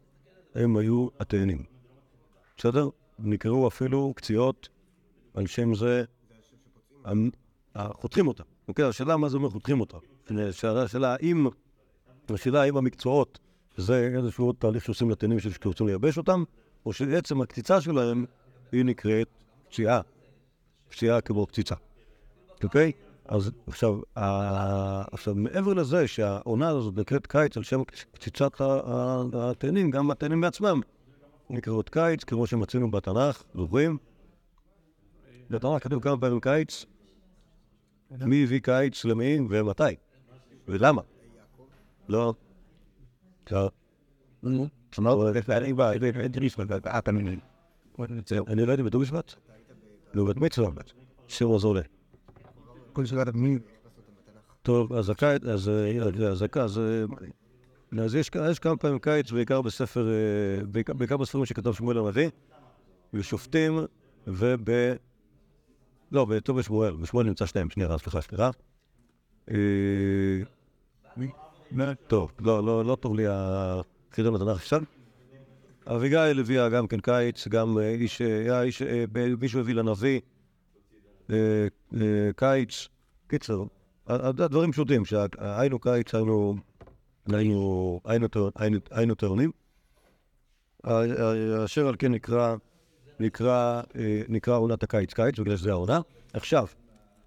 [0.55, 1.63] הם היו התאנים.
[2.57, 2.89] בסדר?
[3.19, 4.69] נקראו אפילו קציעות
[5.33, 6.03] על שם זה
[7.77, 8.43] חותכים אותם.
[8.67, 9.97] אוקיי, השאלה מה זה אומר חותכים אותם.
[10.39, 11.47] השאלה האם,
[12.29, 13.39] השאלה האם המקצועות
[13.77, 16.43] זה איזשהו תהליך שעושים לתאנים שרוצים לייבש אותם,
[16.85, 18.25] או שעצם הקציצה שלהם
[18.71, 19.27] היא נקראת
[19.69, 20.01] פציעה.
[20.89, 21.75] פציעה כמו קציצה.
[22.63, 22.91] אוקיי?
[23.25, 23.99] אז עכשיו,
[25.11, 28.51] עכשיו, מעבר לזה שהעונה הזאת נקראת קיץ על שם קציצת
[29.33, 30.81] התאנים, גם התאנים בעצמם
[31.49, 33.97] נקראות קיץ, כמו שמצינו בתנ"ך, זוכרים?
[35.49, 36.85] בתנ"ך כתוב כמה פעמים קיץ,
[38.11, 39.83] מי הביא קיץ למי ומתי?
[40.67, 41.01] ולמה?
[42.09, 42.33] לא.
[48.47, 49.33] אני לא יודע, בט"ו בשבט?
[50.13, 50.69] לא, בת מצווה.
[51.27, 51.81] שיר עוזר לי.
[52.93, 53.57] כל שבת מי?
[54.61, 55.71] טוב, אז הקיץ, אז
[56.31, 56.43] אז
[58.01, 60.07] אז יש כמה פעמים קיץ, בעיקר בספר,
[60.71, 62.29] בעיקר בספרים שכתב שמואל הנביא,
[63.13, 63.79] בשופטים
[64.27, 64.69] וב...
[66.11, 68.49] לא, בט"ו בשמואל, בשמואל נמצא שניהם, שנייה, סליחה, סליחה.
[72.07, 74.83] טוב, לא, לא טוב לי החידון התנ"ך עכשיו.
[75.87, 78.81] אביגיל הביאה גם כן קיץ, גם איש, היה איש,
[79.41, 80.19] מישהו הביא לנביא
[82.35, 82.87] קיץ.
[83.27, 83.63] קיצר,
[84.07, 86.55] הדברים פשוטים, שהיינו קיץ, היינו,
[87.27, 87.99] היינו,
[88.91, 89.51] היינו טעונים.
[91.65, 92.55] אשר על כן נקרא,
[93.19, 93.81] נקרא,
[94.29, 95.99] נקרא עונת הקיץ קיץ, בגלל שזה העונה.
[96.33, 96.67] עכשיו,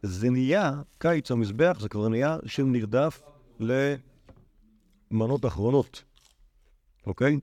[0.02, 3.22] זה נהיה, קיץ המזבח, זה כבר נהיה שם נרדף
[3.60, 6.04] למנות אחרונות,
[7.06, 7.38] אוקיי?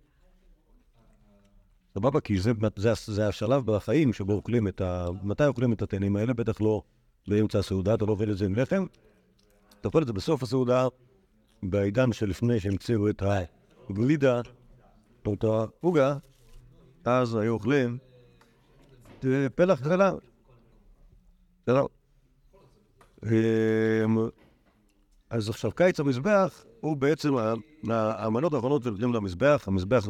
[1.96, 2.22] סבבה?
[2.22, 5.08] כי זה, זה, זה השלב בחיים שבו אוכלים את ה...
[5.24, 6.34] מתי אוכלים את התאנים האלה?
[6.34, 6.82] בטח לא
[7.28, 8.86] באמצע הסעודה, אתה לא עובד את זה עם לחם.
[9.80, 10.88] אתה אוכל את זה בסוף הסעודה,
[11.64, 13.24] בעידן שלפני שהמציאו את
[13.90, 14.42] הגלידה,
[15.26, 16.18] או את העוגה,
[17.06, 17.98] אז היו אוכלים
[19.56, 20.14] פלח חלב.
[21.64, 21.86] בסדר?
[25.30, 27.34] אז עכשיו קיץ המזבח הוא בעצם
[27.89, 30.08] המנות האחרונות שנותנים למזבח, המזבח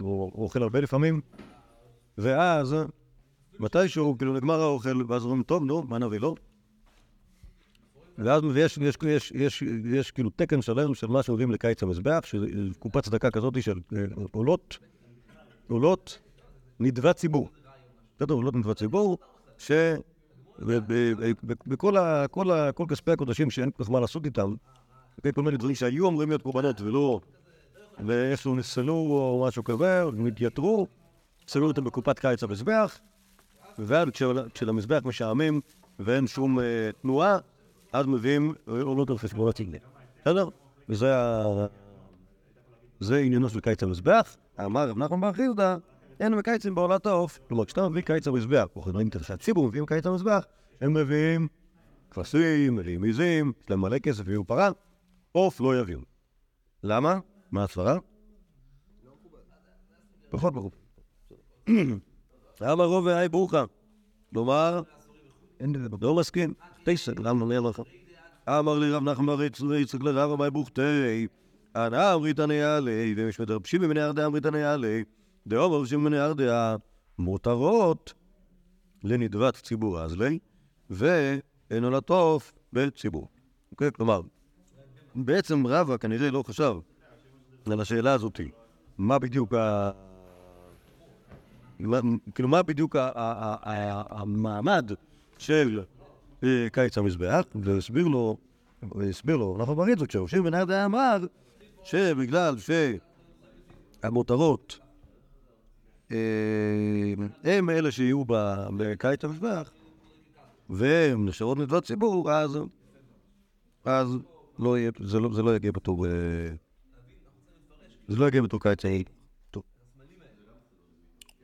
[0.00, 1.20] הוא אוכל הרבה לפעמים,
[2.18, 2.76] ואז
[3.60, 6.34] מתישהו, כאילו נגמר האוכל, ואז אומרים, טוב, נו, מה נביא לו?
[8.18, 8.42] ואז
[9.84, 14.04] יש, כאילו תקן שלם של מה שעולים לקיץ המזבח, של קופת צדקה כזאת של אה,
[14.32, 14.78] עולות,
[15.68, 16.18] עולות
[16.80, 17.48] נדבי ציבור.
[18.16, 19.18] בסדר, עולות נדבי ציבור,
[19.58, 19.72] ש...
[21.66, 21.96] בכל
[22.74, 24.54] כל כספי הקודשים שאין כל כך מה לעשות איתם,
[25.34, 27.20] כל מיני דברים שהיו אמורים להיות קורבנות ולא,
[28.06, 30.86] ואיכשהו נסלו או משהו כזה, התייתרו,
[31.46, 32.98] שמו אותם בקופת קיץ המזבח,
[33.78, 34.08] ואז
[34.54, 35.60] כשלמזבח משעמם
[35.98, 36.64] ואין שום אה,
[37.02, 37.38] תנועה,
[37.92, 39.78] אז מביאים עולות על חשבון הציגלה.
[40.20, 40.48] בסדר?
[40.88, 41.12] וזה.
[43.00, 44.36] זה עניינו של קיץ המזבח.
[44.64, 45.76] אמר רב נחמן בר חיסדא,
[46.20, 47.38] אין מקיצים בעולת העוף.
[47.48, 50.46] כלומר, כשאתה מביא קיץ המזבח, או חברים שהציבור מביאים קיץ המזבח,
[50.80, 51.48] הם מביאים
[52.10, 54.70] כבשים, מביאים עיזים, יש להם מלא כסף, יהיו פרה,
[55.36, 56.00] עוף לא יביאו.
[56.82, 57.18] למה?
[57.50, 57.98] מה הסברה?
[60.30, 60.70] פחות ברור.
[62.62, 63.64] אמר רוב והי ברוכה.
[64.30, 64.82] כלומר,
[66.00, 66.54] לא מסכים.
[66.84, 67.82] תשע, למה אומר לך?
[68.48, 69.42] אמר לי רב נחמן בר
[69.74, 71.26] יצחק לרב המי בוכתי,
[71.76, 75.04] אנא אמריתני עלי, ומשמד משמתרפשים ממני ארדיה אמריתני עלי,
[75.46, 76.76] דאום רבשים ממני ארדיה,
[77.18, 78.14] מותרות
[79.04, 80.38] לנדבת ציבור אז לי,
[80.90, 83.28] ואינו לטוף בציבור.
[83.70, 83.92] אוקיי?
[83.92, 84.20] כלומר,
[85.14, 86.74] בעצם רבא כנראה לא חשב
[87.66, 88.50] על השאלה הזאתי,
[88.98, 89.90] מה בדיוק ה...
[92.34, 92.96] כאילו, מה בדיוק
[94.10, 94.90] המעמד
[95.38, 95.82] של
[96.44, 98.36] אה, קיץ המזבח, והסביר לו,
[98.82, 101.18] והסביר לו, אנחנו מראים את זה, כשהראשים בן ארדה אמר
[101.82, 102.54] שבגלל
[104.02, 104.78] שהמותרות
[106.12, 106.16] אה,
[107.44, 108.24] הם אלה שיהיו
[108.76, 109.70] בקיץ המזבח,
[110.70, 112.30] והם נשארות נדבת ציבור,
[113.84, 114.18] אז
[114.58, 116.10] לא יהיה, זה, לא, זה לא יגיע בתור, אה,
[118.08, 119.04] זה לא יגיע בתור קיץ העיר.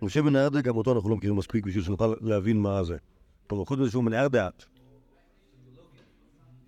[0.03, 2.97] משה בן ארדה, גם אותו אנחנו לא מכירים מספיק בשביל שנוכל להבין מה זה.
[3.47, 4.65] כלומר, חוץ מזה שהוא מנער דעת.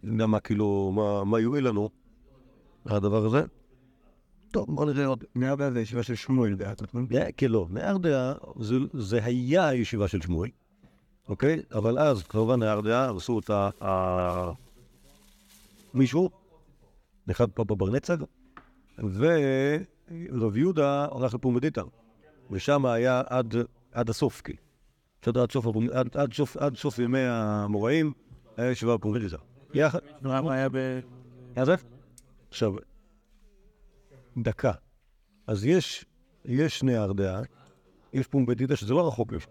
[0.03, 0.93] יודע מה, כאילו,
[1.27, 1.89] מה, יועיל לנו,
[2.87, 3.43] הדבר הזה.
[4.51, 5.25] טוב, בוא נראה עוד.
[5.35, 7.07] נער דעה זה ישיבה של שמואל דעת, נכון?
[7.37, 7.67] כן, לא.
[7.71, 8.35] נער דעה
[8.93, 10.51] זה היה הישיבה של שמואל,
[11.29, 11.63] אוקיי?
[11.75, 13.71] אבל אז, כמובן, נער דעה, עשו אותה
[15.95, 16.31] מישהו,
[17.31, 18.17] אחד פה בברנצג,
[18.99, 21.83] ורב יהודה הלך לפומדיתא,
[22.51, 23.55] ושם היה עד,
[23.93, 24.59] עד הסוף, כאילו.
[25.27, 28.13] עד סוף, עד, עד, סוף, עד סוף ימי המוראים
[28.57, 29.37] היה ישיבה בפומדיתא.
[29.75, 29.99] יחד.
[30.23, 31.01] למה היה ב...
[32.49, 32.73] עכשיו,
[34.37, 34.73] דקה.
[35.47, 36.05] אז יש,
[36.45, 37.43] יש נהר דעה,
[38.13, 39.51] יש פומבדיטה שזה לא רחוק משם,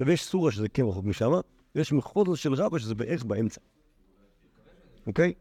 [0.00, 1.30] ויש סורה שזה כן רחוק משם,
[1.74, 3.60] ויש מחוז של רבא שזה בערך באמצע.
[5.06, 5.32] אוקיי?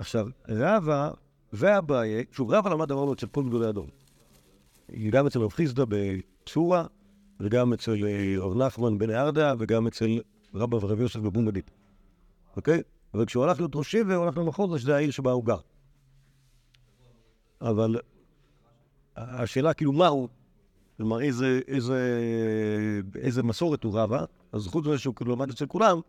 [0.00, 1.10] עכשיו, רבא
[1.52, 3.86] והבעיה, שוב, רבא למד אמרנו אצל כל גדולי הדור.
[5.10, 6.86] גם אצל רב חיסדא בצורה,
[7.40, 10.20] וגם אצל אה, רב נחמן בן ארדה, וגם אצל
[10.54, 11.70] רבא ורב יוסף בבומבדית.
[12.56, 12.82] אוקיי?
[13.14, 15.58] אבל כשהוא הלך להיות ראש עבר, הוא הלך למחוז, שזה העיר שבה הוא גר.
[17.60, 17.96] אבל
[19.16, 20.28] השאלה כאילו מה הוא,
[20.96, 22.20] כלומר איזה, איזה,
[23.14, 26.00] איזה מסורת הוא רבה, אז חוץ מזה שהוא כאילו למד אצל כולם,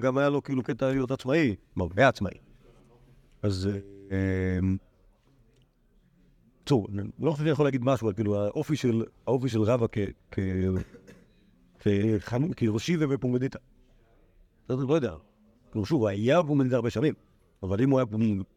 [0.00, 2.51] גם היה לו כאילו קטע להיות עצמאי, כלומר, היה עצמאי.
[3.42, 3.68] אז...
[6.64, 9.86] טוב, אני לא חושב שאני יכול להגיד משהו, אבל כאילו האופי של, האופי של רבא
[12.56, 13.58] כראשי ובפומדיטה.
[14.68, 15.14] לא יודע.
[15.72, 17.14] כלומר, שוב, היה פומבדיטאי הרבה שנים,
[17.62, 18.06] אבל אם הוא היה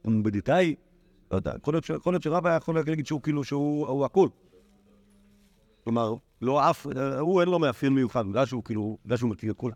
[0.01, 0.75] פומבדיטאי,
[1.31, 4.29] לא יודע, יכול להיות שרב היה יכול להגיד שהוא כאילו, שהוא הכול.
[5.83, 6.87] כלומר, לא אף,
[7.19, 9.75] הוא אין לו מאפיין מיוחד, בגלל שהוא כאילו, בגלל שהוא מכיר את כולם.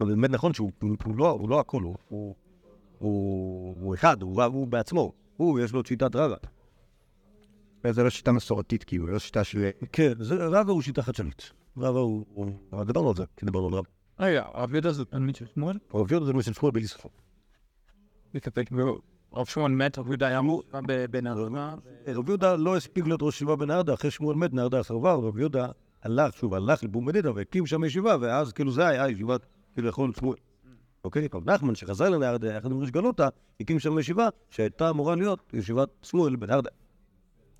[0.00, 0.72] אבל באמת נכון שהוא
[1.16, 2.34] לא, לא הכל, הוא,
[2.98, 6.36] הוא, הוא, הוא אחד, הוא, הוא בעצמו, הוא, יש לו את שיטת רבא.
[7.84, 9.70] וזה לא שיטה מסורתית, כאילו, לא שיטה של...
[9.92, 11.52] כן, רבא הוא שיטה חדשנית.
[11.78, 12.24] רבא הוא...
[12.72, 13.88] אבל דיברנו על זה, כי דיברנו על רבא.
[14.18, 15.78] רגע, הרב יהודה זה תלמיד של שמואל?
[15.90, 17.10] הרב יהודה זה תלמיד של שמואל בלי ספק.
[19.34, 20.62] רב שמואל מת, רב יהודה היה אמור
[21.10, 21.74] בנהרדה.
[22.08, 25.68] רב יהודה לא הספיק להיות ראש ישיבה בנהרדה, אחרי שמואל מת, נהרדה סרבה, רב יהודה
[26.02, 30.36] הלך, שוב, הלך לבומדידה והקים שם ישיבה, ואז כאילו זה היה ישיבת כביכול שמואל.
[31.06, 31.28] אוקיי?
[31.34, 33.28] רב נחמן שחזר לנהרדה יחד עם ראש גלותה,
[33.60, 36.70] הקים שם ישיבה שהייתה אמורה להיות ישיבת שמואל בנהרדה.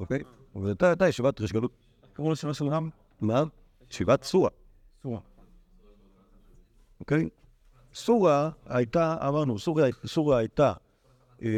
[0.00, 0.22] אוקיי?
[0.54, 1.72] אבל הייתה ישיבת ראש גלות.
[2.12, 2.88] קראו לשיבה של רם?
[3.20, 3.42] מה?
[3.90, 4.50] ישיבת סורה.
[5.02, 5.20] סורה.
[7.00, 7.28] אוקיי?
[7.94, 9.58] סורה הייתה, אמרנו,
[10.06, 10.72] סורה, הייתה,
[11.42, 11.48] אה,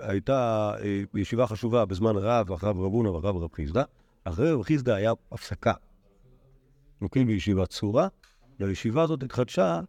[0.00, 3.82] הייתה אה, ישיבה חשובה בזמן רב, אחריו רב הונא ואחריו רב חיסדא.
[4.24, 5.72] אחרי רב חיסדא היה הפסקה,
[7.02, 8.08] אוקיי, בישיבת סורה,
[8.60, 9.80] והישיבה הזאת התחדשה,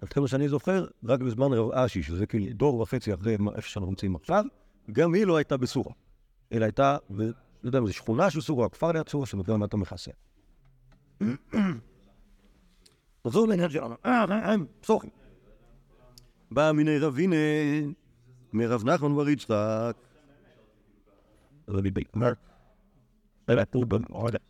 [0.00, 3.90] עד כמה שאני זוכר, רק בזמן רב אשי, שזה כאילו דור וחצי אחרי איפה שאנחנו
[3.90, 4.44] נמצאים עכשיו,
[4.92, 5.92] גם היא לא הייתה בסורה,
[6.52, 7.24] אלא הייתה, לא
[7.64, 10.10] יודע, זו שכונה של סורה, כפר ליד סורה, שנותן למה אתה מכסה.
[13.26, 13.94] נחזור לעניין שלנו.
[14.06, 15.08] אה, אה, אה, סוכי.
[16.50, 17.36] בא מיני רב הנה,
[18.52, 19.96] מרב נחמן בר יצחק.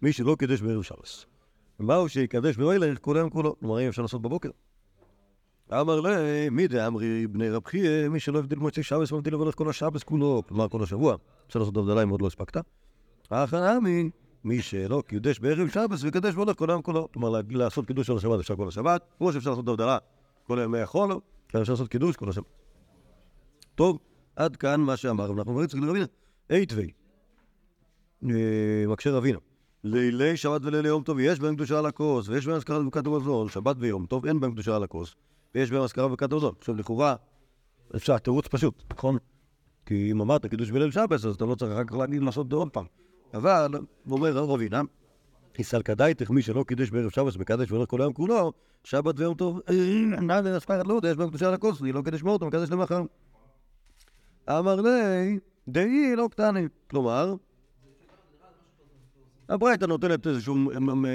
[0.02, 1.26] מי שלא קידש בערב שבס.
[1.78, 3.58] מהו שיקדש באוילך היום כולו.
[3.58, 4.50] כלומר, אם אפשר לעשות בבוקר.
[5.72, 9.70] אמר לי, מי דאמרי בני רב חייא, מי שלא הבדיל מוצאי שבס ומבדיל לבנות כל
[9.70, 11.16] השבס כולו, כלומר כל השבוע.
[11.46, 12.56] אפשר לעשות הבדלה אם עוד לא הספקת.
[13.30, 14.10] הכנה מי,
[14.44, 17.08] מי שלא קידש בערב שבס ויקדש והולך כל היום כולו.
[17.12, 19.98] כלומר, לעשות קידוש של השבת אפשר כל השבת, כמו שאפשר לעשות הבדלה
[20.46, 21.12] כל ימי החול,
[21.46, 22.46] אפשר לעשות קידוש כל השבת.
[23.74, 23.98] טוב,
[24.36, 26.06] עד כאן מה שאמר, ואנחנו אומרים צריך לרבינה.
[26.50, 26.90] אייטווי,
[28.88, 29.38] מקשה רבינה.
[29.84, 33.48] לילי שבת ולילי יום טוב יש בהם קדושה על הכוס, ויש בהם אזכרה וברכת המזון,
[33.48, 35.14] שבת ויום טוב אין בהם קדושה על הכוס,
[35.54, 36.54] ויש בהם וברכת המזון.
[36.58, 37.16] עכשיו לכאורה,
[37.96, 39.18] אפשר, תירוץ פשוט, נכון?
[39.86, 42.50] כי אם אמרת קידוש בליל שבס, אז אתה לא צריך אחר כך להגיד לעשות את
[42.50, 42.84] זה עוד פעם.
[43.34, 43.70] אבל,
[44.10, 44.82] אומר רבינה,
[45.58, 48.52] איסלקא דייתך מי שלא קידש בערב שבס מקדש והולך כל היום כולו,
[48.84, 49.60] שבת ויום טוב,
[50.20, 53.02] נא לנספחת לא יודע, יש בהם קדושה אני לא קידש מאותו, מקדש למחר.
[54.50, 56.68] אמר לי, דאי לא קטני.
[56.90, 57.34] כלומר,
[59.48, 60.54] הברייתא נותנת איזשהו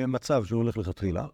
[0.07, 1.25] מצב שהוא הולך לכתחילה,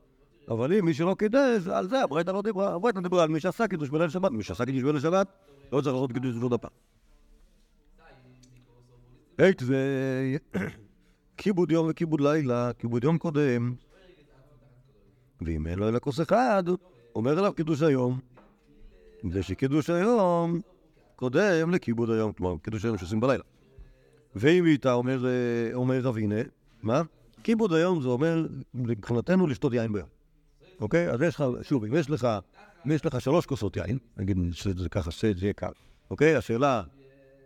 [0.50, 2.76] אבל אם מי שלא קידש, על זה הברייתא לא דיברה.
[2.76, 5.28] הברייתא דיברה על מי שעשה קידוש בליל שבת, מי שעשה קידוש בליל שבת,
[5.72, 6.72] לא צריך לעשות קידוש עוד הפעם.
[9.38, 9.76] היית ו...
[11.38, 13.74] כיבוד יום וכיבוד לילה, כיבוד יום קודם,
[15.42, 16.64] ואם אין לו אלא כוס אחד,
[17.16, 18.20] אומר אליו קידוש היום.
[19.32, 20.62] זה שקידוש היום
[21.16, 23.44] קודם לכיבוד היום, כלומר, קידוש היום שעושים בלילה.
[24.36, 25.26] ואם איתה אומר,
[25.74, 26.36] אומר רבינה,
[26.84, 27.02] מה?
[27.44, 30.19] כיבוד היום זה אומר, מבחינתנו, לשתות יין ביום.
[30.82, 31.10] אוקיי?
[31.10, 32.28] אז יש לך, שוב, אם יש לך,
[32.88, 35.72] אם יש לך שלוש כוסות יין, נגיד שזה ככה, שזה יהיה קל,
[36.10, 36.36] אוקיי?
[36.36, 36.84] השאלה,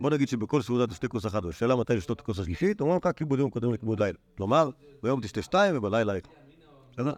[0.02, 3.10] בוא נגיד שבכל סעודה תשתה כוס אחת, השאלה מתי לשתות את הכוס השלישית, אומרים לך
[3.16, 4.18] כיבוד יום קודם לכיבוד לילה.
[4.38, 4.70] כלומר,
[5.04, 6.30] ביום תשתה שתיים ובלילה אחד.
[6.92, 7.14] בסדר?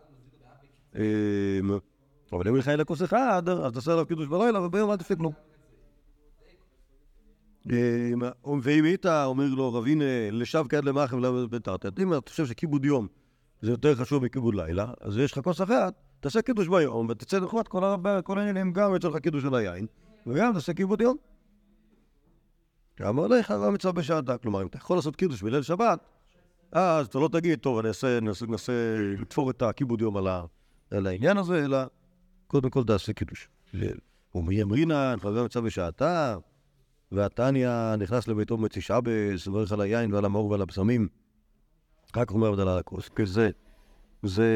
[2.33, 5.33] אבל אם לך אין לכוס אחד, אז תעשה עליו קידוש בלילה, וביום אל תפסיק כלום.
[8.61, 10.01] ואם היית אומר לו רבין
[10.31, 13.07] לשב כעד למחם בתרתת, אם אתה חושב שכיבוד יום
[13.61, 15.93] זה יותר חשוב מכיבוד לילה, אז יש לך כוס אחת,
[16.25, 17.67] תעשה קידוש ביום ותצא נחמד
[18.23, 19.85] כל העניינים, גם יצא לך קידוש של היין,
[20.27, 21.17] וגם תעשה כיבוד יום.
[23.01, 25.99] אמר לך הרב מצווה בשעתה, כלומר אם אתה יכול לעשות קידוש בליל שבת,
[26.71, 27.89] אז אתה לא תגיד, טוב, אני
[28.21, 30.17] אנסה לתפור את הכיבוד יום
[30.91, 31.77] על העניין הזה, אלא
[32.47, 33.49] קודם כל תעשה קידוש.
[34.35, 36.37] ומי אמרינן, חבר מצווה בשעתה,
[37.11, 41.07] והתניא נכנס לביתו במצי שבס, מברך על היין ועל המאור ועל הבשמים.
[42.15, 43.49] רק אומר הבדלה על הכוס, כי זה,
[44.23, 44.49] זה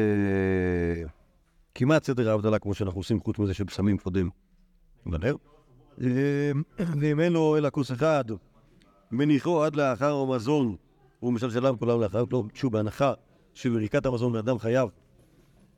[1.74, 4.28] כמעט סדר ההבדלה כמו שאנחנו עושים, חוץ מזה שבשמים קודם
[5.06, 5.36] בנר.
[6.78, 8.24] ואם אין לו אלא כוס אחד,
[9.10, 10.76] מניחו עד לאחר המזון,
[11.20, 13.12] הוא משלשלם כולם לאחר, לא, שוב, בהנחה
[13.54, 14.88] שבברכת המזון באדם חייב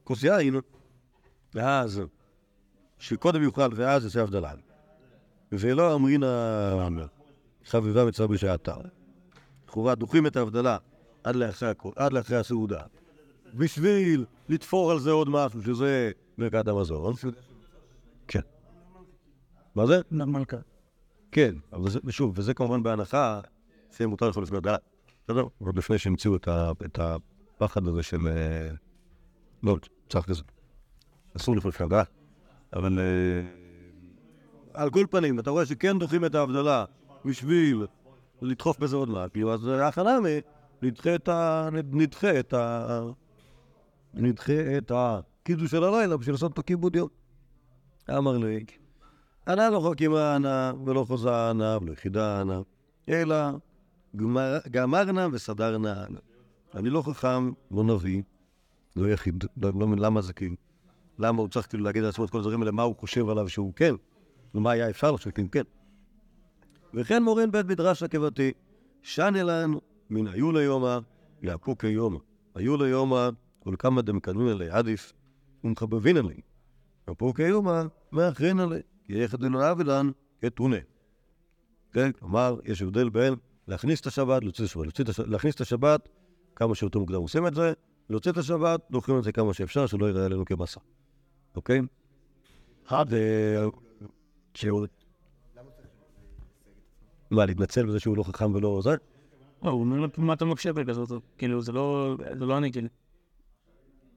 [0.05, 0.57] כוס יין,
[1.55, 2.03] ואז,
[2.99, 4.53] שקודם יאכל ואז יעשה הבדלה.
[5.53, 6.89] ולא אמרינה
[7.65, 8.75] חביבה מצווה בשעתה.
[9.69, 10.77] לכאורה דוחים את ההבדלה
[11.25, 11.37] עד
[12.13, 12.83] לאחרי הסעודה,
[13.55, 17.15] בשביל לתפור על זה עוד משהו, שזה ברכת המזון.
[18.29, 18.41] כן.
[19.75, 20.01] מה זה?
[20.11, 20.57] מלכה.
[21.33, 23.41] כן, אבל זה, ושוב, וזה כמובן בהנחה,
[23.97, 24.77] זה מותר לכל לפני הבדלה.
[25.25, 25.45] בסדר?
[25.59, 26.37] עוד לפני שהמציאו
[26.87, 28.19] את הפחד הזה של...
[29.63, 29.77] לא,
[30.09, 30.43] צריך כזה.
[31.37, 32.03] אסור לפני הבדלה.
[32.73, 32.99] אבל...
[34.75, 36.85] על כל פנים, אתה רואה שכן דוחים את ההבדלה
[37.25, 37.87] בשביל
[38.43, 40.25] לדחוף בזה עוד משהו, אז הכנה מ...
[40.83, 43.01] נדחה את ה...
[44.15, 47.09] נדחה את הקידוש של הלילה בשביל לעשות את הכיבוד יום.
[48.11, 48.65] אמר לי,
[49.49, 52.61] ענה לא חכימה ענה, ולא חוזה ענה, ולא יחידה ענה,
[53.09, 53.37] אלא
[54.71, 56.05] גמרנה וסדרנה.
[56.75, 58.23] אני לא חכם, לא נביא,
[58.97, 60.57] לא יחיד, לא, לא מבין למה זה כאילו,
[61.19, 63.73] למה הוא צריך כאילו להגיד לעצמו את כל הדברים האלה, מה הוא חושב עליו שהוא
[63.77, 63.95] כן.
[64.55, 65.63] ומה היה אפשר לעשות אם כן.
[66.95, 68.53] וכן מורן בית מדרש עקבתי,
[69.19, 70.99] לנו מן היו ליומא,
[71.43, 72.19] יעקו כיומא.
[72.55, 73.29] היו ליומא,
[73.65, 75.13] כל כמה דמקנון אלי עדיף,
[75.65, 76.41] ומחבבין אלי.
[77.09, 80.77] יעקו כיומא, מאחרין אלי, כי יחד אלו אבדן כתונה.
[81.93, 83.35] כן, כלומר, יש הבדל בין
[83.69, 85.29] להכניס את השבת, להוציא את השבת.
[85.29, 86.09] להכניס את השבת,
[86.57, 87.73] כמה שיותר מוקדם עושים את זה,
[88.11, 90.81] להוציא את השבת, דוחים את זה כמה שאפשר, שלא יראה עלינו כמסע.
[91.57, 91.81] אוקיי?
[94.55, 94.87] שהוא...
[97.31, 98.95] מה, להתנצל בזה שהוא לא חכם ולא עוזר?
[99.63, 101.23] לא, הוא אומר לו, מה אתה מקשה בכזאת?
[101.39, 102.89] כאילו, זה לא אני כאילו.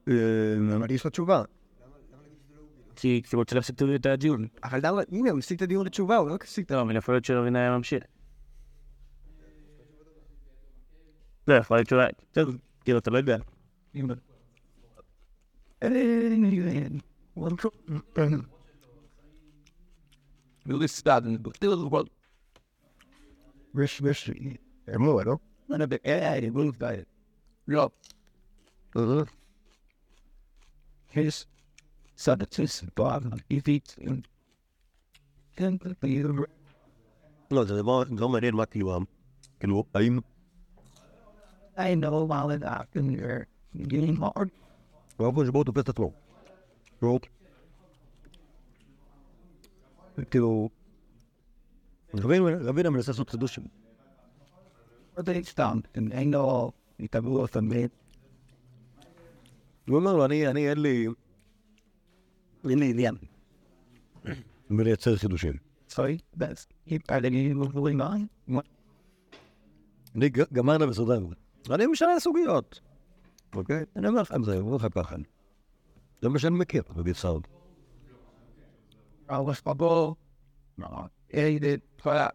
[0.07, 1.43] אבל יש לו תשובה.
[2.95, 4.47] כי הוא רוצה להפסיק את הדיון.
[4.63, 7.13] אבל למה, הנה, הוא הפסיק את הדיון לתשובה, הוא לא הפסיק את לא, אבל יכול
[7.13, 8.03] להיות שרבינה היה ממשיך.
[11.47, 12.09] לא, יכול להיות שהוא היה...
[12.83, 13.37] כאילו, אתה לא יודע.
[28.95, 29.44] really
[32.95, 34.21] Bob, if it's in,
[35.57, 36.45] can be
[37.51, 38.99] לא, זה דבר דבר מעניין מה כאילו, ה-
[39.59, 40.19] כאילו, האם,
[41.75, 43.45] I know while it happened, you're
[43.87, 44.49] getting hard.
[45.19, 46.11] באופן שבו הוא תופס את עצמו.
[46.99, 47.19] הוא-
[50.31, 50.69] כאילו,
[52.13, 53.59] רבינו רבינו מנסה לעשות חידוש,
[55.17, 58.04] Or they stopped, and I know it was a bit.
[59.89, 61.07] הוא אומר לו, אני, אני אין לי,
[62.69, 63.15] אין לי עניין
[64.69, 65.53] בלייצר חידושים.
[70.15, 71.19] אני ג- גמרנו מסודר.
[71.71, 72.79] אני משנה סוגיות.
[73.55, 73.83] אוקיי?
[73.95, 75.15] אני אומר לך את זה, אני אומר לך ככה.
[76.21, 77.37] זה מה שאני מכיר בביצר.
[79.29, 80.15] I was bubble.
[80.79, 81.81] No, he did.
[82.03, 82.31] But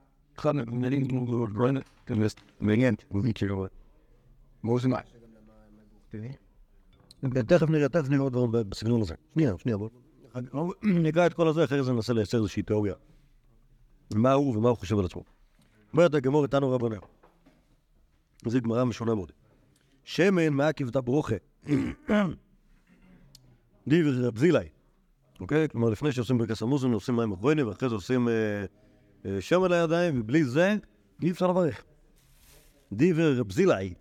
[7.47, 9.15] תכף נראה, תכף נראה עוד דברים בסגנון הזה.
[9.35, 9.89] שנייה, שנייה, בוא.
[10.83, 12.95] נקרא את כל הזה, אחרי זה ננסה לייצר איזושהי תיאוריה.
[14.15, 15.25] מה הוא ומה הוא חושב על עצמו.
[15.93, 16.99] אומרת הגמור איתנו רבנר.
[18.47, 19.33] זו גמרא משונה מאוד.
[20.05, 21.35] שמן מעכב תברוכה.
[23.89, 24.69] דיבר רב זילאי.
[25.41, 25.69] אוקיי?
[25.69, 28.65] כלומר, לפני שעושים ברכס המוזן, עושים מים אחרונים, ואחרי זה עושים אה,
[29.27, 30.77] אה, שם על הידיים, ובלי זה
[31.23, 31.85] אי אפשר לברך.
[32.93, 33.95] דיבר רב זילאי.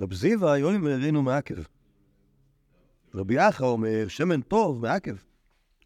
[0.00, 1.62] רב זיווה יואים הרינו מעכב.
[3.14, 5.16] רבי אחא אומר, שמן טוב מעכב.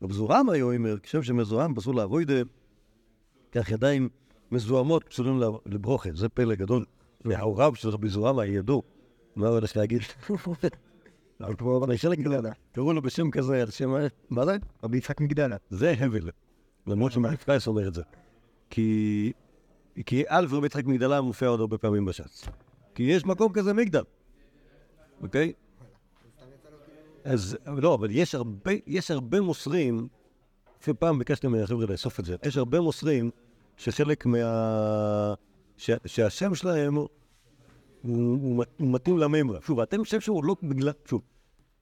[0.03, 2.43] רב זורם היה אומר, כשם שמזוהם פסול לאבוידה,
[3.53, 4.09] כך ידיים
[4.51, 6.09] מזוהמות פסולים לברוכה.
[6.15, 6.85] זה פלא גדול.
[7.25, 8.83] וההוריו של רבי זורם ידעו.
[9.37, 10.03] מה הוא הולך להגיד?
[11.41, 12.51] אבל כמו רבי שלג גדלה.
[12.73, 13.95] קראו לו בשם כזה, על שם...
[14.31, 14.57] מה זה?
[14.85, 15.57] רבי יצחק מגדלה.
[15.71, 16.31] זה הבל.
[16.87, 18.03] למרות שמערכת קייס אומר את זה.
[18.71, 19.33] כי...
[20.07, 22.45] כי א' רבי יצחק מגדלה מופיע עוד הרבה פעמים בש"ס.
[22.95, 24.03] כי יש מקום כזה מגדל,
[25.23, 25.53] אוקיי?
[27.25, 30.09] אז לא, אבל יש הרבה, יש הרבה מוסרים,
[30.99, 33.31] פעם ביקשתי מהחבר'ה לאסוף את זה, יש הרבה מוסרים
[33.77, 35.35] שחלק מה...
[35.77, 35.91] ש...
[36.07, 37.09] שהשם שלהם הוא,
[38.03, 39.59] הוא, הוא מתאים למימרה.
[39.67, 40.93] שוב, אתם חושב שהוא לא בגלל...
[41.09, 41.23] שוב,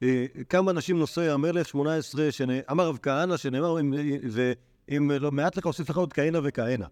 [0.03, 2.49] אה, כמה אנשים נושאי המלך 18, שנ...
[2.71, 3.95] אמר רב כהנא, שנאמר, אם-
[4.31, 6.87] ואם לא מעט לך אוסיף לך עוד כהנה וכהנה,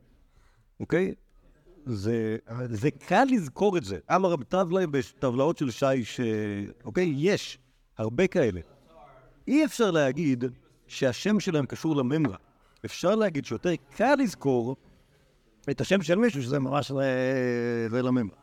[0.81, 1.15] אוקיי?
[1.87, 2.37] זה,
[2.71, 3.99] זה קל לזכור את זה.
[4.15, 6.21] אמר רב טבלה בטבלאות של שיש,
[6.85, 7.15] אוקיי?
[7.17, 7.59] יש
[7.99, 8.61] הרבה כאלה.
[9.49, 10.45] אי אפשר להגיד
[10.87, 12.37] שהשם שלהם קשור לממרה.
[12.85, 14.77] אפשר להגיד שיותר קל לזכור
[15.71, 16.91] את השם של מישהו שזה ממש
[17.91, 18.37] זה לממרה.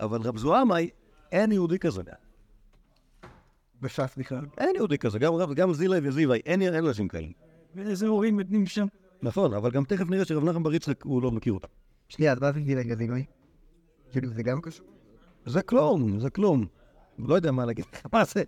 [0.00, 0.90] אבל רב זוהמי,
[1.32, 2.02] אין יהודי כזה.
[3.80, 4.46] בש"ס בכלל.
[4.58, 7.26] אין יהודי כזה, גם, רב- גם זילי וזיווי, אין, אנשים כאלה.
[7.74, 8.86] ואיזה הורים מתנים שם?
[9.22, 11.68] נכון, אבל גם תכף נראה שרב נחם בר יצחק, הוא לא מכיר אותם.
[12.08, 13.24] שנייה, אז מה זה גילי גזיגוי?
[14.10, 14.86] כאילו זה גם קשור?
[15.46, 16.66] זה כלום, זה כלום.
[17.18, 18.42] לא יודע מה להגיד מה זה?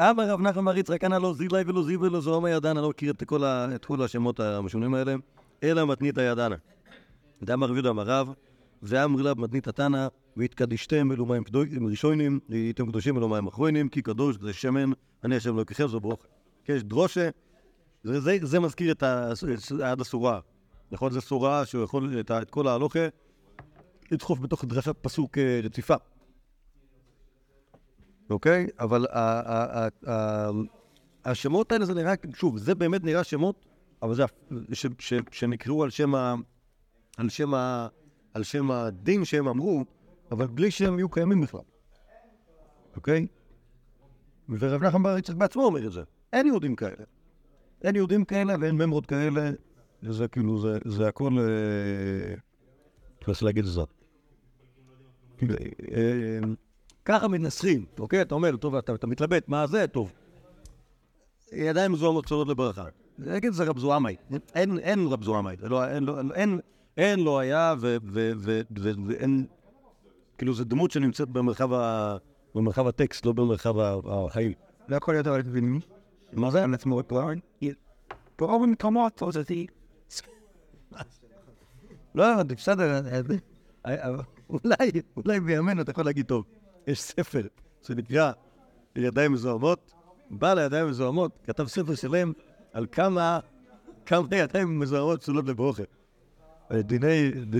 [0.00, 3.10] אמר רב נחמן בר יצחק, אנא לא זילי ולא זיו ולא זוהמה ידענה, לא מכיר
[3.10, 3.44] את כל,
[4.02, 5.14] השמות המשונים האלה,
[5.62, 6.56] אלא מתנית ידענה.
[7.42, 8.32] דאמר רבי יהודה אמר רב,
[8.82, 10.06] ואמר לה מתנית תנא,
[10.36, 11.42] והתקדישתם אלו מים
[11.88, 14.90] ראשונים, הייתם קדושים אלו מים אחרונים, כי קדוש זה שמן,
[15.24, 16.26] אני השם אלוקיכם זו ברוך.
[16.64, 17.28] כן, יש דרושה,
[18.04, 20.40] זה, זה, זה מזכיר את ה- את עד הסורה.
[20.90, 21.12] נכון?
[21.12, 23.08] זו סורה שהוא יכול את כל ההלוכה
[24.10, 25.94] לדחוף בתוך דרשת פסוק אה, רציפה.
[28.30, 28.66] אוקיי?
[28.78, 29.06] אבל
[31.24, 33.66] השמות האלה זה נראה, שוב, זה באמת נראה שמות,
[34.02, 34.24] אבל זה
[35.30, 36.34] שנקראו על שם ה...
[37.16, 37.88] על שם ה...
[38.34, 39.84] על שם הדין שהם אמרו,
[40.30, 41.60] אבל בלי שהם יהיו קיימים בכלל.
[42.96, 43.26] אוקיי?
[44.48, 46.02] ורב נחמן בר יצחק בעצמו אומר את זה.
[46.32, 47.04] אין יהודים כאלה.
[47.82, 49.50] אין יהודים כאלה ואין ממרות כאלה.
[50.02, 51.32] זה כאילו, זה, זה הכל...
[51.38, 52.34] אה,
[53.28, 53.80] איך להגיד את זה?
[55.42, 56.38] אה,
[57.06, 58.22] ככה מנסחים, אוקיי?
[58.22, 59.86] אתה אומר, טוב, אתה, אתה מתלבט, מה זה?
[59.86, 60.12] טוב.
[61.52, 62.84] ידיים מזוהמות קצרות לברכה.
[63.18, 64.16] נגיד זה רב זוהמי.
[64.54, 65.56] אין, אין רב זוהמי.
[65.60, 66.60] זה לא, אין, לא, אין,
[66.96, 69.46] אין לא היה ואין...
[70.38, 72.16] כאילו, זו דמות שנמצאת במרחב, ה,
[72.54, 74.52] במרחב הטקסט, לא במרחב החיים.
[74.88, 75.80] לא יכול להיות אבל מי?
[76.32, 76.64] מה זה?
[76.64, 77.38] על עצמו פלארן?
[78.36, 79.42] פה במקומות, או זה.
[82.14, 83.20] לא בסדר, אה,
[83.86, 84.10] אה,
[84.50, 86.44] אולי, אולי בימינו אתה יכול להגיד, טוב,
[86.86, 87.40] יש ספר
[87.82, 88.32] שנקרא
[88.96, 89.92] ידיים מזוהמות,
[90.30, 92.32] בעל הידיים מזוהמות כתב ספר שלם
[92.72, 93.40] על כמה,
[94.06, 95.82] כמה ידיים מזוהמות פסולות לברוכה.
[96.72, 97.58] אה, דיני, זה,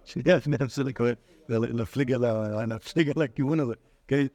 [0.05, 1.11] שנייה, שנייה, בסדר, קורא,
[1.49, 3.73] להפליג על ה- להפליג על הכיוון הזה.
[4.09, 4.27] כן,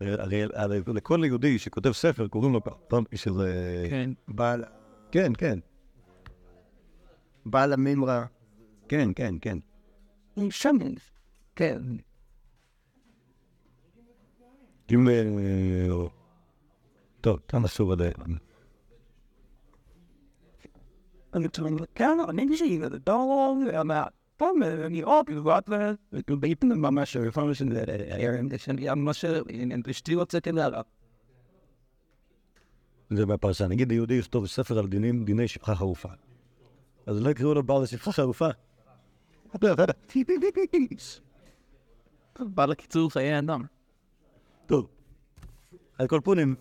[0.00, 3.86] הרי לכל יהודי שכותב ספר קוראים לו פעם שזה...
[3.90, 4.10] כן.
[4.28, 4.64] בעל...
[5.10, 5.58] כן, כן.
[7.46, 8.26] בעל המימרה.
[8.88, 9.58] כן, כן, כן.
[10.50, 10.94] שמן.
[11.56, 11.82] כן.
[14.92, 15.08] אם...
[15.08, 15.88] אה,
[17.20, 18.00] טוב, שוב עד...
[21.34, 22.66] אני טוען, כן, אני חושב
[24.40, 25.62] שזה טוב, אבל פעם אני עוד לבד
[26.30, 27.76] ובעיתון ממש רפורמה של
[28.10, 29.24] ארן, שאני ממש,
[29.90, 30.68] אשתי הוצאתי לה.
[33.10, 33.66] זה מהפרשה.
[33.66, 36.08] נגיד יהודי יכתוב ספר על דינים, דיני שפחה חרופה.
[37.06, 38.48] אז לא יקראו לו בעל השפחה חרופה.
[42.40, 43.64] בעל הקיצור חיי אדם.
[44.66, 44.86] טוב.
[45.98, 46.54] על כל פונים.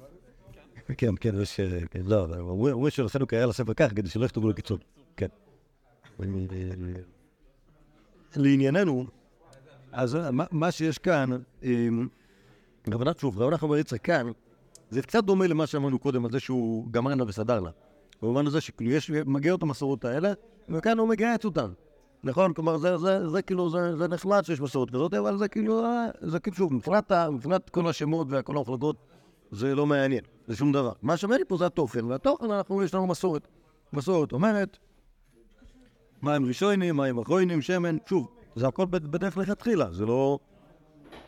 [0.97, 1.59] כן, כן, יש...
[1.91, 4.77] כן, לא, אומרים אומרים שלכן הוא קרא לספר כך, כדי שלא יכתבו לו קיצור.
[5.17, 5.27] כן.
[8.35, 9.05] לענייננו,
[9.91, 11.29] אז מה- מה שיש כאן,
[12.87, 14.31] רב נחמן, שוב, רב נחמן בר יצחק כאן,
[14.89, 17.69] זה קצת דומה למה שאמרנו קודם, על זה שהוא גמר לה וסדר לה.
[18.21, 20.33] במובן הזה שכאילו יש, מגיעות המסורות האלה,
[20.69, 21.71] וכאן הוא מגייס אותן.
[22.23, 22.53] נכון?
[22.53, 26.05] כלומר, זה, זה, זה כאילו, זה, זה נחמד שיש מסורת כזאת, אבל זה כאילו, אה,
[26.21, 28.95] זה כאילו, שוב, מבחינת, מבחינת כל השמות וכל המחלקות,
[29.51, 30.91] זה לא מעניין, זה שום דבר.
[31.01, 33.47] מה שמעניין פה זה התוכן, והתוכן, אנחנו, יש לנו מסורת.
[33.93, 34.77] מסורת אומרת,
[36.21, 40.39] מים ראשונים, מים אחרונים, שמן, שוב, זה הכל בד- בדרך לכתחילה, זה לא,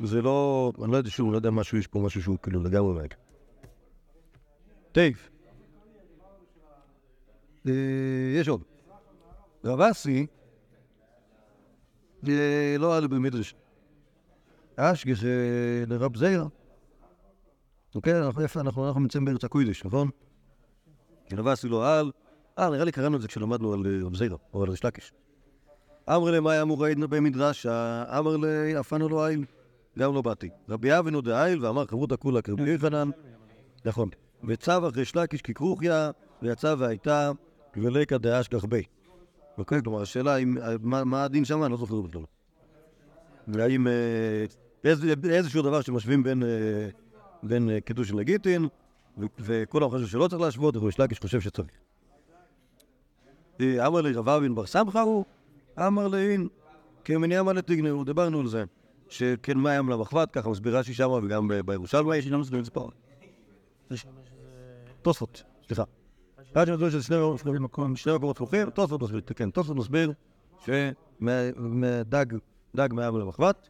[0.03, 2.93] זה לא, אני לא יודע שוב, לא יודע משהו, יש פה משהו שהוא כאילו לגמרי
[2.93, 3.09] מעניין.
[4.91, 5.29] טייב.
[7.67, 7.71] אה,
[8.39, 8.63] יש עוד.
[9.65, 10.27] רב אסי,
[12.27, 13.55] אה, לא היה לו במדרש.
[14.75, 15.29] אשגח אה,
[15.87, 16.45] לרב זיירה.
[17.95, 18.13] אוקיי,
[18.55, 20.09] אנחנו נמצאים בארץ הקוידש, נכון?
[21.33, 22.11] רב אסי לא על.
[22.59, 25.13] אה, נראה לי קראנו את זה כשלמדנו על אה, זיירה, או על ריש לקיש.
[26.09, 27.65] אמר היה אמור העיד במדרש?
[27.65, 29.45] אמר לי, אפנו לא איל,
[29.99, 30.49] גם לא באתי.
[30.69, 33.09] רבי אבינו דאיל, ואמר חברותא כולה כרבי יוחנן.
[33.85, 34.09] נכון.
[34.47, 37.31] וצו אחרי שלקיש ככרוכיה, ויצא והייתה,
[37.77, 38.83] ולקא דאשכח בי.
[39.57, 39.81] אוקיי?
[39.83, 42.21] כלומר, השאלה אם, מה, מה הדין שם, אני לא זוכר בכלל.
[43.47, 44.45] והאם, אה,
[45.29, 46.49] איזשהו דבר שמשווים בין, אה,
[47.69, 48.67] אה, קידוש לגיטין,
[49.39, 51.71] וכולם חושבים שלא צריך להשוות, אבל שלקיש חושב שצריך.
[53.61, 55.25] אה, אמר לי רב אבין בר סמכה הוא,
[55.79, 56.47] אמר לי אין,
[57.05, 58.63] כמניעה מלא תגנרו, דיברנו על זה.
[59.09, 62.89] שכן מים למחבת, ככה מסביר רש"י שמה, וגם בירושלמי יש לנו מסבירים פה.
[65.01, 65.83] תוספות, סליחה.
[66.55, 70.13] רש"י מסביר שזה שני מקומות הפוכים, תוספות מסביר, כן, תוספות מסביר
[70.65, 72.25] שמדג,
[72.75, 73.69] דג מים למחבת.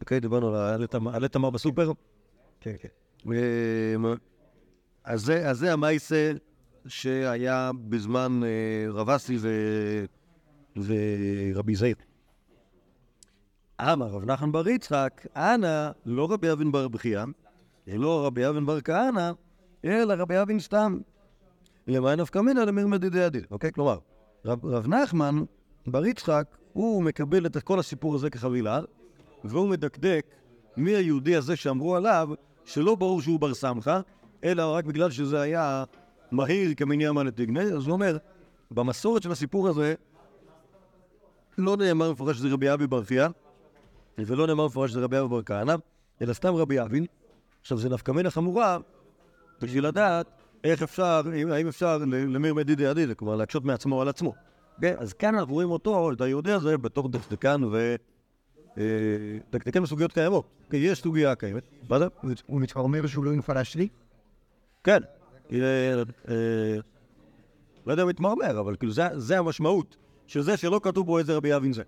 [0.00, 0.86] אוקיי, דיברנו על
[1.26, 1.92] תמר- בסופר.
[2.60, 2.88] כן, כן.
[5.04, 6.32] אז זה, המייסה
[6.88, 10.04] שהיה בזמן אה, רב אסי ו-
[10.76, 11.96] ורבי זאיר.
[13.80, 17.24] אמר רב נחמן בר יצחק, אנא, לא רבי אבין בר בחייא,
[17.86, 19.30] לא רבי אבין בר כהנא,
[19.84, 20.98] אלא רבי אבין סתם.
[21.86, 23.72] למה נפקא מינא למרמד ידי הדין, אוקיי?
[23.72, 23.98] כלומר,
[24.44, 25.42] רב, רב נחמן
[25.86, 28.80] בר יצחק, הוא מקבל את כל הסיפור הזה כחבילה,
[29.44, 30.26] והוא מדקדק
[30.76, 32.28] מי היהודי הזה שאמרו עליו,
[32.64, 34.00] שלא ברור שהוא בר סמכה,
[34.44, 35.84] אלא רק בגלל שזה היה
[36.30, 38.16] מהיר כמניין מה לתגנה, אז הוא אומר,
[38.70, 39.94] במסורת של הסיפור הזה,
[41.58, 43.28] לא נאמר מפורש שזה רבי אבי בר חייא,
[44.18, 45.74] ולא נאמר מפורש שזה רבי אבי בר כהנא,
[46.22, 47.06] אלא סתם רבי אבין.
[47.60, 48.78] עכשיו, זה נפקא מינה חמורה
[49.62, 50.26] בשביל לדעת
[50.64, 51.22] איך אפשר,
[51.52, 54.34] האם אפשר למיר מדידי עדידי, כלומר להקשות מעצמו על עצמו.
[54.80, 54.94] כן?
[54.98, 57.94] אז כאן אנחנו רואים אותו, את היהודי הזה, בתור דקדקן ו...
[58.78, 58.84] אה,
[59.52, 60.44] דקדקן בסוגיות קיימות.
[60.70, 61.62] כן, יש סוגיה קיימת.
[62.46, 63.88] הוא מתמרמר שהוא לא ינפל השני?
[64.84, 64.98] כן.
[65.52, 66.02] אה,
[67.86, 69.96] לא יודע אם מתמרמר, אבל כאילו זה- המשמעות
[70.26, 71.82] של זה שלא כתוב בו איזה רבי אבין זה.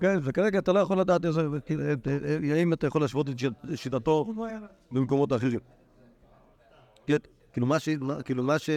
[0.00, 1.94] כן, וכרגע אתה לא יכול לדעת איזה, כאילו, אה,
[2.48, 4.32] אה, האם אתה יכול להשוות את שיט- שיטתו
[4.92, 5.60] במקומות האחרים.
[7.06, 7.16] כן,
[7.52, 7.88] כאילו מה ש...
[7.88, 8.70] מה- כאילו מה ש...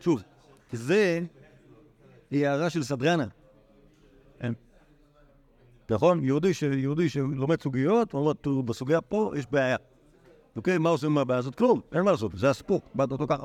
[0.00, 0.22] שוב,
[0.72, 1.20] זה
[2.30, 3.26] היא הערה של סדרנה.
[4.40, 4.52] כן.
[5.90, 6.24] נכון?
[6.24, 9.76] יהודי, שלומד סוגיות, הוא אומר, "תראו, בסוגיה פה יש בעיה.
[10.56, 11.54] אוקיי, מה עושים עם הבעיה הזאת?
[11.54, 13.44] כלום, אין מה לעשות, זה הסיפור, באת אותו ככה.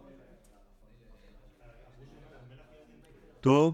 [3.42, 3.74] טוב,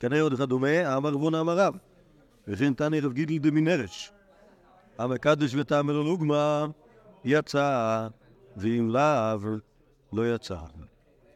[0.00, 1.74] כנראה עוד אחד דומה, אמר רבון אמר רב,
[2.48, 4.12] וכן תני רב גידל דמינרש.
[4.98, 6.66] המקדש ותעמל לוגמה
[7.24, 8.08] יצא,
[8.56, 9.56] ואם לאו
[10.12, 10.56] לא יצא.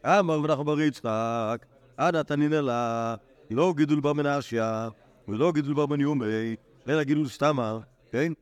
[0.06, 1.66] אמר נחמן בר יצחק,
[1.98, 3.14] אנא תנינא לה,
[3.50, 4.88] לא גידול בר מנשיה,
[5.28, 6.56] ולא גידול בר בן יומי,
[6.88, 7.78] אלא גידול סתמה,
[8.12, 8.32] כן?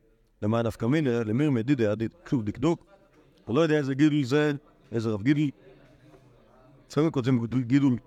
[0.41, 2.85] למען נפקא מינא, למיר מדידי עדית, שוב דקדוק.
[3.45, 4.51] הוא לא יודע איזה גידול זה,
[4.91, 5.49] איזה רב גידול.
[6.89, 7.97] לפעמים כותבים גידול.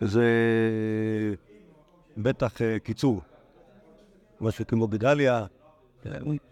[0.00, 0.24] זה...
[2.16, 3.20] בטח אה, קיצור.
[4.40, 5.46] משהו כמו גדליה,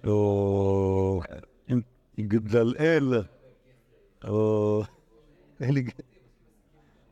[0.07, 1.23] או
[2.21, 3.23] גדלאל,
[4.25, 4.83] או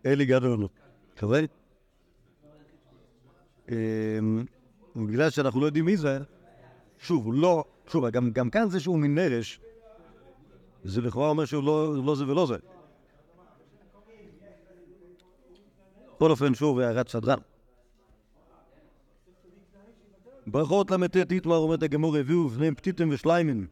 [0.07, 0.66] אלי, גדול.
[1.16, 1.44] כזה?
[3.68, 4.44] אמ,
[4.96, 6.18] בגלל שאנחנו לא יודעים מי זה,
[7.01, 9.61] שוב, לא, שוב, גם, גם כאן זה שהוא מין נרש,
[10.84, 12.57] זה לכאורה אומר שהוא לא, לא זה ולא זה.
[16.16, 17.38] בכל אופן, שוב, הערת סדרן.
[20.46, 23.64] ברכות ל"ט איתמר אומרת הגמור הביאו בפניהם פתיתם ושליימן.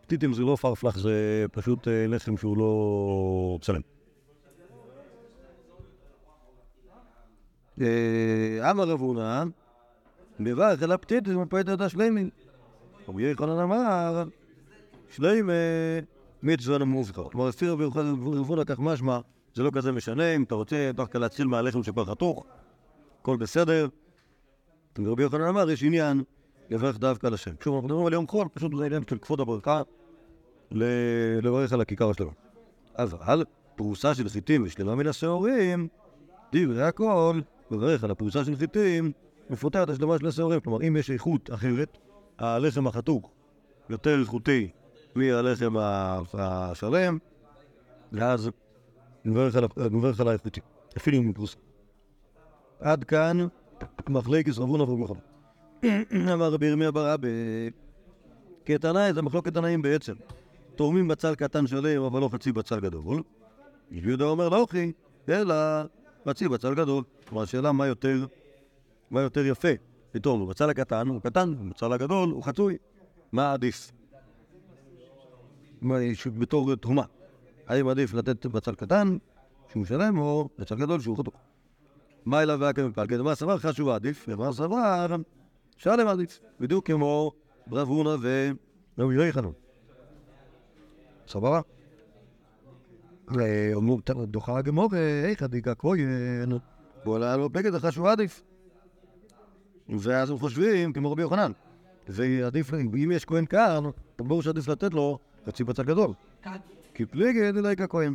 [0.00, 3.80] פתיתם זה לא פרפלח, זה פשוט אה, לחם שהוא לא צלם.
[7.80, 9.44] אה, אמר רב הונא,
[10.40, 11.80] מברך אל הפתיתים ופתת את
[13.08, 14.24] רבי יוחנן אמר,
[15.10, 15.52] שליימה
[16.42, 17.28] מצווה נמוזכר.
[17.28, 19.18] כלומר, לפי רבי יוחנן כך משמע,
[19.54, 22.46] זה לא כזה משנה, אם אתה רוצה דווקא להציל מהלחם שכבר חתוך,
[23.20, 23.88] הכל בסדר.
[24.98, 26.22] ורבי יוחנן אמר, יש עניין
[26.70, 27.50] לברך דווקא על השם.
[27.64, 29.82] שוב, אנחנו מדברים על יום חול, פשוט זה עניין של כבוד הברכה
[30.70, 32.30] לברך על הכיכר השלמה.
[32.98, 33.44] אבל
[33.76, 35.88] פרוסה של חיטים ושלמה מן השעורים,
[36.52, 37.40] דברי הכל,
[37.70, 39.12] מברך על הפרוסה של חיטים,
[39.50, 40.60] מפותח את השלמה של השעורים.
[40.60, 41.98] כלומר, אם יש איכות אחרת,
[42.38, 43.30] הלחם החתוך
[43.90, 44.68] יותר איכותי
[45.14, 45.74] מהלחם
[46.34, 47.18] השלם,
[48.12, 48.50] ואז
[49.24, 50.60] נברך על האיכותי,
[50.96, 51.56] אפילו עם פרוסה.
[52.80, 53.46] עד כאן
[54.08, 55.18] מחלקת רבון אברהם מחלק.
[56.32, 57.28] אמר רבי ירמיה בר אבא,
[58.64, 60.14] כתנאי זה מחלוקת תנאים בעצם.
[60.74, 63.22] תורמים בצל קטן שלם, אבל לא חצי בצל גדול.
[63.90, 64.92] יהודה אומר לא אחי,
[65.28, 65.54] אלא
[66.28, 67.04] חצי בצל גדול.
[67.28, 67.86] כלומר, השאלה מה
[69.20, 69.68] יותר יפה.
[70.16, 72.76] פתאום, בצל הקטן הוא קטן, בצל הגדול הוא חצוי.
[73.32, 73.92] מה עדיף?
[76.38, 77.02] בתור תרומה.
[77.66, 79.16] האם עדיף לתת בצל קטן,
[79.70, 81.34] שהוא שלם, או בצל גדול שהוא חתוך?
[82.24, 83.20] מה אליו והקם מפלגת?
[83.20, 85.16] מה סבר חשוב עדיף, ומה סבר
[85.76, 86.40] שלם עדיף.
[86.60, 87.32] בדיוק כמו
[87.72, 88.16] רב הונא
[88.98, 89.50] ורבי יוחנן.
[91.28, 91.60] סבבה?
[93.74, 94.88] אומרים, דוחה הגמור,
[95.24, 96.52] איך הדיקה כהן,
[97.04, 98.42] הוא עלה לו בגד החשוב עדיף.
[99.88, 101.52] ואז הם חושבים, כמו רבי יוחנן,
[102.08, 103.84] ועדיף, אם יש כהן כאן,
[104.18, 106.10] ברור שעדיף לתת לו חצי בצל גדול.
[106.94, 108.14] כי פליגד אלא כהן.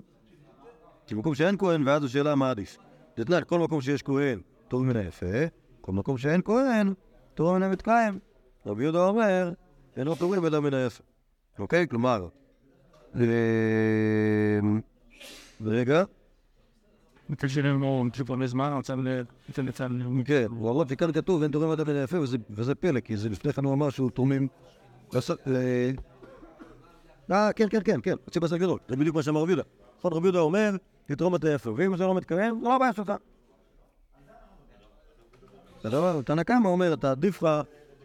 [1.07, 2.78] כי במקום שאין כהן, ואז השאלה מה עדיף.
[3.17, 5.45] דתנן, כל מקום שיש כהן, טוב מן היפה,
[5.82, 6.93] כל מקום שאין כהן,
[7.34, 8.19] טוב מן המתקיים.
[8.65, 9.51] רבי יהודה אומר,
[9.97, 11.03] אינו טובים אלא מן היפה.
[11.59, 11.88] אוקיי?
[11.88, 12.28] כלומר,
[15.65, 16.03] רגע.
[20.25, 22.17] כן, הוא אמר שכאן כתוב אין תורם אדם מן היפה,
[22.49, 24.47] וזה פלא, כי זה לפני כן הוא אמר שהוא תורמים...
[27.32, 29.63] אה, כן, כן, כן, כן, חצי בשר גדול, זה בדיוק מה שאמר רבי יהודה.
[29.99, 30.71] נכון, רבי יהודה אומר,
[31.05, 33.11] תתרום את היפה, ואם זה לא זה לא הבעיה שלך.
[36.25, 37.49] תנא קמא אומר, אתה עדיף לך,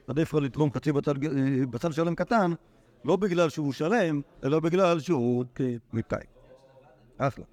[0.09, 0.93] עדיף לך לתרום חצי
[1.71, 2.53] בצל שלם קטן,
[3.05, 5.45] לא בגלל שהוא שלם, אלא בגלל שהוא
[5.93, 6.27] מתקיים.
[7.19, 7.45] אחלה.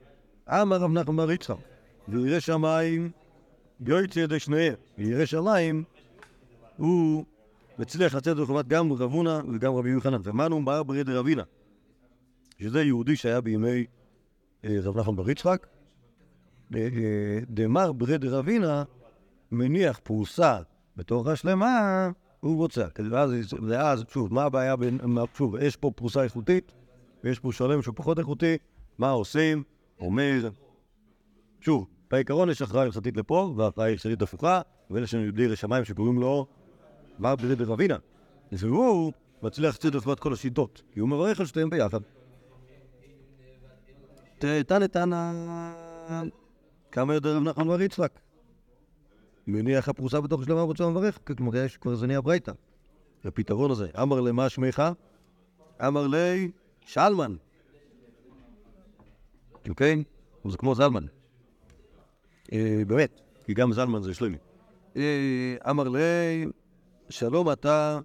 [0.50, 1.56] אמר רב נחמן בר יצחק,
[2.08, 3.12] וירא שמיים
[3.86, 5.84] יועץ ידי שניהם, וירא שמיים
[6.78, 7.26] הוא
[7.80, 10.22] מצליח לצאת לחובת גם רב הונא וגם רבי יוחנן.
[10.24, 11.44] ומנו בר ברי דרבינה,
[12.60, 13.86] שזה יהודי שהיה בימי
[14.64, 15.68] רב נחמן בר יצחק.
[17.50, 18.84] דמר ברי דרבינה
[19.52, 20.60] מניח פרוסה
[20.98, 22.86] בתוך השלמה, הוא רוצה.
[23.70, 25.00] ואז, שוב, מה הבעיה בין,
[25.38, 26.74] שוב, יש פה פרוסה איכותית,
[27.24, 28.58] ויש פה שלם שהוא פחות איכותי,
[28.98, 29.64] מה עושים?
[30.00, 30.50] אומר,
[31.62, 36.48] שוב, בעיקרון יש הכרעה הלכתית לפה, והכרעה הלכתית הפוכה, ואלה שהם יודעים לשמיים שקוראים לו
[37.20, 37.98] מר ברי דרבינה.
[38.52, 39.14] והוא
[39.44, 42.00] מצליח לצאת לפחות כל השיטות, כי הוא מברך על שתיהם ביחד.
[44.40, 45.32] תנא תנא,
[46.92, 48.20] כמה יודע רב נחמן בר יצחק?
[49.48, 52.52] מניח הפרוסה בתוך שלמה רוצה מברך, כלומר יש כבר זה נהיה ברייתא.
[53.26, 54.84] הפתרון הזה, אמר למה שמך?
[55.88, 57.36] אמר לי שלמן.
[59.70, 60.04] אוקיי?
[60.50, 61.06] זה כמו זלמן.
[62.88, 64.38] באמת, כי גם זלמן זה שלמי.
[65.70, 66.00] אמר לי,
[67.10, 68.00] שלום אתה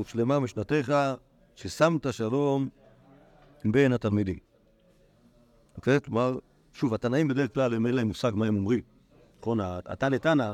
[0.00, 0.94] ושלמה משנתך,
[1.54, 2.68] ששמת שלום
[3.64, 4.38] בין התלמידים.
[5.76, 6.00] אוקיי?
[6.00, 6.38] כלומר,
[6.72, 8.80] שוב, התנאים בדרך כלל הם אין להם מושג מה הם אומרים.
[9.40, 10.52] נכון, התנא תנא,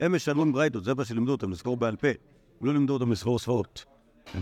[0.00, 2.08] הם משלמים ברייתות, זה מה שלימדו אותם, לזכור בעל פה.
[2.62, 3.84] לא לימדו אותם לזכור ספרות.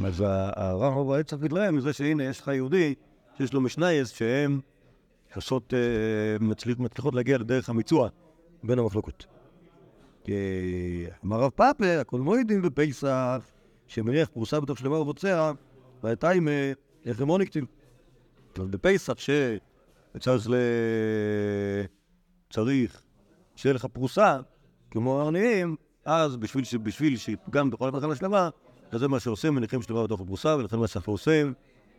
[0.05, 2.95] אז הרב רב צריך להם מזה שהנה, יש לך יהודי
[3.39, 4.61] שיש לו משנייז שהם
[5.37, 5.75] עושות,
[6.79, 8.09] מצליחות להגיע לדרך המיצוע
[8.63, 9.27] בין המחלוקות.
[11.25, 13.47] אמר רב פאפה, הכל מועידים בפסח,
[13.87, 15.53] שמניח פרוסה בתוך שלמה ובוצע,
[16.03, 16.49] והייתה עם
[17.07, 17.67] הרמוניקטים.
[18.59, 20.55] אבל בפסח שצריך ל...
[22.51, 23.03] צריך
[23.57, 24.39] שיהיה לך פרוסה,
[24.91, 28.49] כמו העניים, אז בשביל, ש- בשביל שגם בכל המלאכה השלמה,
[28.91, 31.55] אז זה מה שעושים, מניחים שלמה בתוך הפרוסה, ולכן מה שאנחנו עושים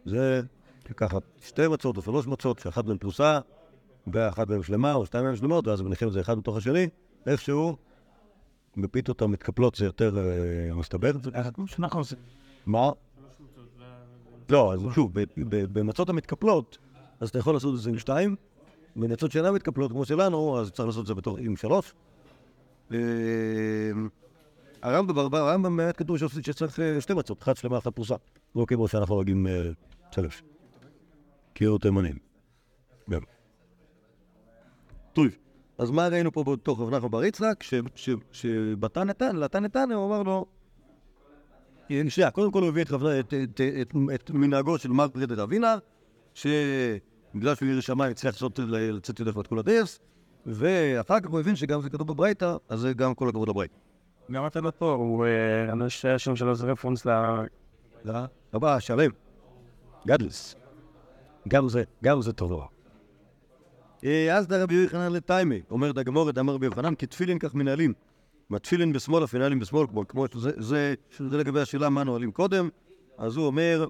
[0.05, 0.41] זה
[0.89, 3.39] לקחת שתי מצות או שלוש מצות, שאחת מהן פרוסה,
[4.07, 6.89] ואחת מהן שלמה, או שתיים מהן שלמות, ואז מניחים את זה אחד בתוך השני,
[7.25, 7.77] איכשהו,
[8.77, 11.11] בפיתות המתקפלות זה יותר אה, מסתבר.
[11.53, 12.17] כמו שאנחנו עושים.
[12.65, 12.89] מה?
[14.49, 15.11] לא, אז שוב,
[15.73, 16.77] במצות המתקפלות,
[17.19, 18.35] אז אתה יכול לעשות את זה עם שתיים,
[18.95, 21.93] במצות שאינן מתקפלות כמו שלנו, אז צריך לעשות את זה בתור עם שלוש.
[22.93, 22.97] אה,
[24.81, 28.15] הרמב"ם, ברמב"ם הרמב"ם באמת כתוב שצריך אה, שתי מצות, אחת שלמה, אחת פרוסה.
[28.55, 29.69] לא כמו שאנחנו אה,
[30.11, 30.43] שלוש.
[31.58, 32.16] קירות תימנים.
[33.10, 33.22] גם.
[35.14, 35.26] טוב,
[35.78, 37.64] אז מה ראינו פה בתוך רב נחמן בר יצחק?
[37.64, 40.45] ש- ש- שבתן נתן, לתן נתן, הוא אמר לו,
[42.10, 45.78] שנייה, קודם כל הוא הביא את, את, את, את, את מנהגו של מר פרידד אבינה,
[46.34, 49.99] שבגלל שהוא ירא שמיים הצליח לצאת ידך ואת כל הדרס,
[50.45, 53.76] ואחר כך הוא הבין שגם זה כתוב בברייתא, אז זה גם כל הכבוד לברייתא.
[54.32, 55.26] גם אתה לא פה, הוא...
[55.26, 57.12] אה, אני חושב שהשם שלו זה רפרנס ל...
[58.53, 59.12] רבה, שלם.
[60.08, 60.55] גדלס.
[61.47, 62.65] גם זה, גם זה טוב נורא.
[64.03, 67.93] אה, אז דה רבי יוחנן לטיימי, אומרת הגמורת, אמר רבי יוחנן, כתפילין כך מנהלים.
[68.49, 70.93] מהתפילין בשמאל, אף מנהלים בשמאל, כמו, כמו שזה, זה,
[71.29, 72.69] זה לגבי השאלה מה נועלים קודם,
[73.17, 73.87] אז הוא אומר,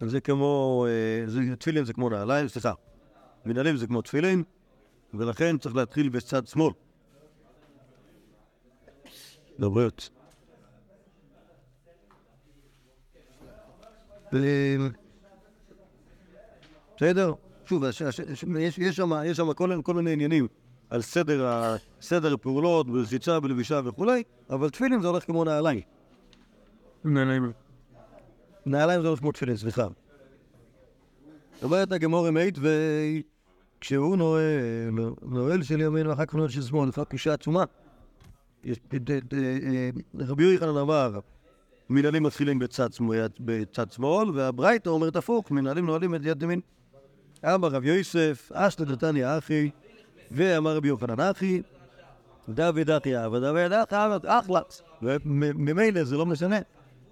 [0.00, 2.72] זה כמו, אה, זה, תפילין זה כמו נעליים, סליחה,
[3.44, 4.42] מנהלים זה כמו תפילין,
[5.14, 6.72] ולכן צריך להתחיל בצד שמאל.
[9.58, 10.10] לבריאות.
[16.96, 17.32] בסדר?
[17.66, 18.02] שוב, יש-
[19.36, 20.46] שם כל כל מיני עניינים
[20.90, 21.46] על סדר
[22.00, 25.80] סדר הפעולות, ברחיצה, בלבישה וכולי, אבל תפילין זה הולך כמו נעליים.
[27.04, 27.52] נעליים.
[28.66, 29.86] נעליים זה הולך כמו תפילין, סליחה.
[31.62, 32.58] אומרת הגמור אמית,
[33.78, 34.42] וכשהוא נועל,
[35.22, 37.64] נועל של ימין ואחר כך נועל של שמאל, לפעמים קשה עצומה.
[38.72, 41.18] את- את- אה, רבי יוחנן אמר,
[41.90, 42.58] מנהלים מתחילים
[43.40, 46.60] בצד שמאל, והברייתא אומרת הפוך, מנהלים נועלים את יד ימין.
[47.54, 49.70] אמר רב יוסף, אשתא דתניא אחי,
[50.30, 51.62] ואמר רבי יוחנן אחי,
[52.48, 54.60] דוד אחי אבא, דוד אחי אבא, אחלה.
[55.02, 56.58] וממילא זה לא משנה.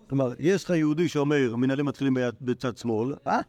[0.09, 3.41] כלומר, יש לך יהודי שאומר, מנהלים מתחילים בצד שמאל, אה?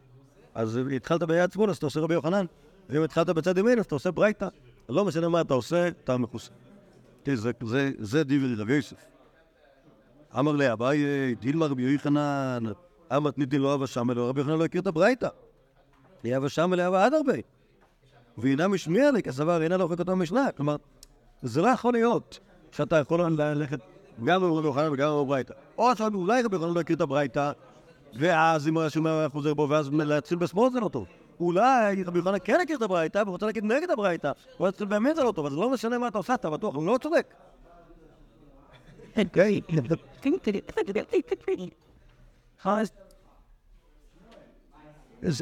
[0.55, 2.45] אז התחלת ביד שמאל, אז אתה עושה רבי יוחנן.
[2.89, 4.47] ואם התחלת בצד ימין, אז אתה עושה ברייתא.
[4.89, 6.51] לא משנה מה אתה עושה, אתה מכוסה.
[7.99, 9.05] זה, דברי רבי יוסף.
[10.39, 12.63] אמר לי, אביי, דילמה רבי יוחנן,
[13.17, 15.27] אמת ניתן לו אבא שמה, רבי יוחנן לא הכיר את הברייתא.
[16.25, 17.33] לאבא שמה לאבא עד הרבה.
[18.37, 20.51] ואינה משמיע לי, כסבר אינה לוחק אותו משנה.
[20.57, 20.75] כלומר,
[21.41, 22.39] זה לא יכול להיות
[22.71, 23.79] שאתה יכול ללכת
[24.23, 25.53] גם ברבי יוחנן וגם בברייתא.
[25.77, 27.51] או עכשיו אולי רבי יוחנן לא הכיר את הברייתא,
[28.19, 28.89] ואז אם היה
[29.29, 31.05] חוזר בו, ואז להתחיל בשמאל זה לא טוב.
[31.39, 35.31] אולי רבי יוחנן כן הכיר את הברייתא, ורוצה להגיד נגד הברייתא, אבל באמת זה לא
[35.31, 37.33] טוב, אז לא משנה מה אתה עושה, אתה בטוח, לא צודק.
[42.65, 42.91] אז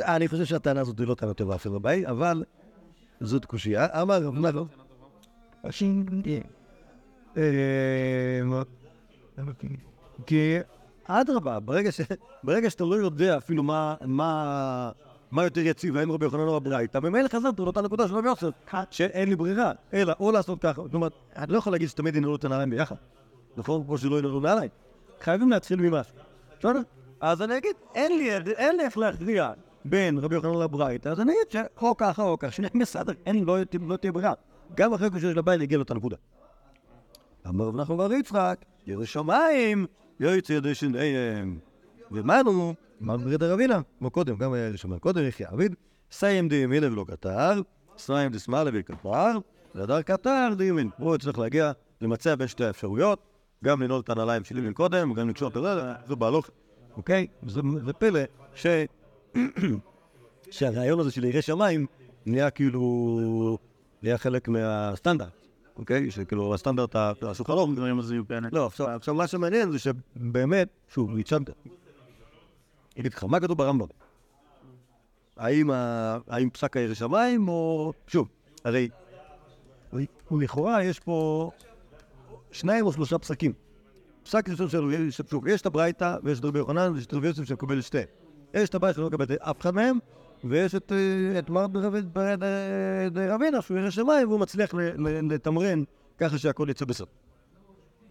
[0.05, 2.43] אני חושב שהטענה הזאת היא לא טענה טובה אפילו ביי, אבל
[3.21, 4.01] זאת קושייה.
[4.01, 4.55] אמר רב נחמן,
[7.37, 8.41] אה,
[10.25, 10.57] כי
[11.03, 11.91] אדרבה, ברגע
[12.69, 14.91] שאתה לא יודע אפילו מה-
[15.43, 18.49] יותר יציב, האם רבי יוחנן או הברייתא, ממילא חזרת לאותה נקודה של רבי יוסף,
[18.91, 22.35] שאין לי ברירה, אלא או לעשות ככה, זאת אומרת, אני לא יכול להגיד שתמיד ינעלו
[22.35, 22.95] את הנעליים ביחד,
[23.57, 23.83] נכון?
[23.85, 24.69] כמו שלא ינעלו נעליים.
[25.21, 26.15] חייבים להתחיל ממשהו,
[26.59, 26.81] בסדר?
[27.21, 28.17] אז אני אגיד, אין
[28.77, 29.51] לי איך להכריע
[29.85, 33.57] בין רבי יוחנן לברייתא, אז אני אגיד שאו ככה או ככה, שניהם בסדר, אין, לא,
[33.87, 34.33] לא תהיה ברירה.
[34.75, 36.15] גם אחרי קושי של הבית יגיע לאותה נקודה.
[37.47, 39.85] אמר רב נחמן בר יצחק, ירא שמיים,
[40.19, 41.59] יוצא ידי שניהם.
[42.11, 44.97] ומנו, אמר ברד רבינה, כמו קודם, גם היה ירא.
[44.99, 45.75] קודם יחיה עביד,
[46.11, 47.61] סיים דימינה ולא קטר,
[47.97, 49.37] סיים דשמאלה וקטר,
[49.75, 50.89] והדר קטר דימין.
[50.97, 51.71] הוא צריך להגיע,
[52.01, 53.19] למצע בין שתי האפשרויות,
[53.63, 56.49] גם לנעול את הנעליים שלי מקודם, וגם לקשור את הרגל, זה בהלוך,
[56.97, 57.27] אוקיי?
[57.47, 58.19] זה זה פלא
[58.55, 58.67] ש...
[60.51, 61.85] שהרעיון הזה של ירא שמיים
[62.25, 63.57] נהיה כאילו,
[64.03, 66.11] נהיה חלק מהסטנדרט, אוקיי?
[66.11, 67.69] שכאילו הסטנדרט השולחן ערוך.
[68.51, 71.49] לא, עכשיו, מה שמעניין זה שבאמת, שוב, הצ'נת.
[72.99, 73.87] אגיד לך, מה כתוב ברמב"ם?
[75.37, 75.69] האם,
[76.53, 77.93] פסק הירא שמיים או...
[78.07, 78.27] שוב,
[78.63, 78.89] הרי
[80.31, 81.51] לכאורה יש פה
[82.51, 83.53] שניים או שלושה פסקים.
[84.23, 84.89] פסק ראשון שלו,
[85.29, 88.22] שוב, יש את הברייתא ויש את רבי יוחנן ויש את רבי יוסף שמקבל שתיהם.
[88.53, 89.99] יש את הבית שלא מקבל את אף אחד מהם,
[90.43, 91.65] ויש את, אה, את מר
[93.11, 94.73] דרבינה שהוא ירא שמיים והוא מצליח
[95.29, 95.83] לתמרן
[96.17, 97.07] ככה שהכל יצא בסדר.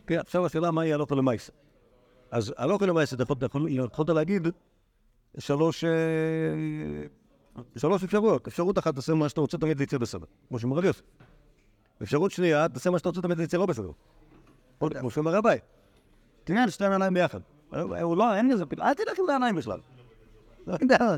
[0.07, 1.53] כן, עכשיו השאלה מה יהיה הלוך למעשה.
[2.31, 3.17] אז הלוך למעשה,
[3.69, 4.49] יכולת להגיד
[5.39, 5.91] שלוש, אה,
[7.77, 8.47] שלוש אפשרויות.
[8.47, 11.03] אפשרות אחת, תעשה מה שאתה רוצה, תמיד זה יצא בסדר, כמו שאומר רבי יוסף.
[12.03, 13.91] אפשרות שנייה, תעשה מה שאתה רוצה, תמיד זה יצא לא בסדר.
[14.79, 15.63] כמו שאומר הבית.
[16.45, 17.41] תראה, שתי העיניים ביחד.
[18.03, 19.79] הוא לא, אין לזה, אל תלך עם העיניים בכלל.
[20.67, 21.17] לא יודע.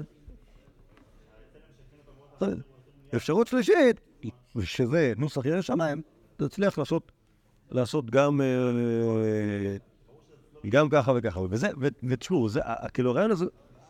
[3.17, 4.01] אפשרות שלישית,
[4.61, 6.03] שזה נוסח ירא שמיים,
[6.37, 7.13] תצליח לעשות,
[7.71, 9.77] לעשות גם, אה,
[10.69, 11.41] גם ככה וככה.
[11.51, 11.69] וזה,
[12.09, 12.49] ותשמעו,
[12.95, 13.45] כאילו הרעיון הזה,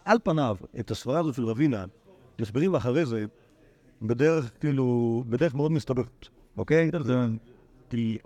[0.04, 1.84] על פניו, את הסברה הזאת של רבינה,
[2.40, 3.24] מסבירים אחרי זה,
[4.02, 6.26] בדרך, כאילו, בדרך מאוד מסתבכת,
[6.56, 6.90] אוקיי?
[7.00, 7.14] זה,
[7.90, 8.18] כי,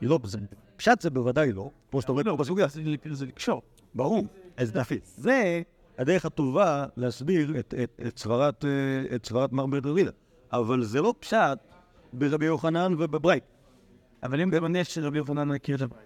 [0.00, 0.38] היא לא, זה,
[0.76, 2.66] פשט זה בוודאי לא, כמו שאתה אומר פה בסוגיה.
[2.68, 3.62] זה לקשור.
[3.94, 4.24] ברור.
[4.56, 4.72] אז.
[5.16, 5.62] זה
[5.98, 10.10] הדרך הטובה להסביר את, את, את סברת, אה, את סברת מר ברדרינה.
[10.52, 11.58] אבל זה לא פשט
[12.12, 13.44] ברבי יוחנן ובברייט.
[14.22, 15.98] אבל אם גם יש שרבי יוחנן מכיר את הבית.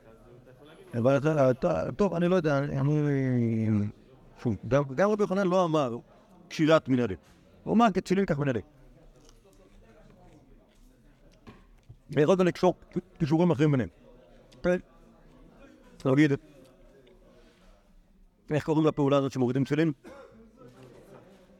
[0.99, 2.91] אבל אתה, אתה, טוב, אני לא יודע, אני...
[4.43, 5.97] שוב, גם, גם רבי יוחנן לא אמר
[6.49, 7.17] קשילת מנהלים.
[7.65, 8.63] הוא אמר כתפילין כך מנהלים.
[12.11, 12.75] ויכולת לקשור
[13.19, 13.89] קישורים אחרים ביניהם.
[16.05, 16.33] נגיד,
[18.51, 19.93] איך קוראים לפעולה הזאת שמורידים תפילין?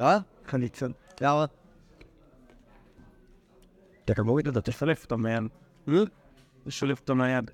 [0.01, 0.19] אה?
[0.47, 0.93] חניצון.
[1.21, 1.45] למה?
[4.05, 5.43] אתה מוריד אותה, תשלף אותה מהיד.
[6.65, 7.51] תשלף אותה מהיד.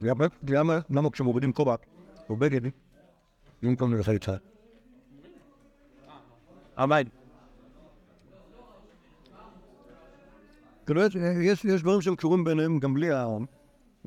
[0.00, 0.26] למה?
[0.48, 0.78] למה?
[0.90, 1.74] למה כשמורידים כובע
[2.28, 2.60] או בגד,
[3.62, 4.36] במקום לחליצה?
[6.76, 7.06] הבית.
[10.86, 11.02] כאילו
[11.44, 13.26] יש דברים שהם קשורים ביניהם גם בלי ה...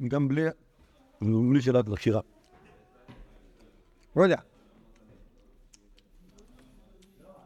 [0.07, 0.45] גם בלי...
[1.25, 2.21] בלי שאלת הקשירה.
[4.15, 4.37] לא יודע.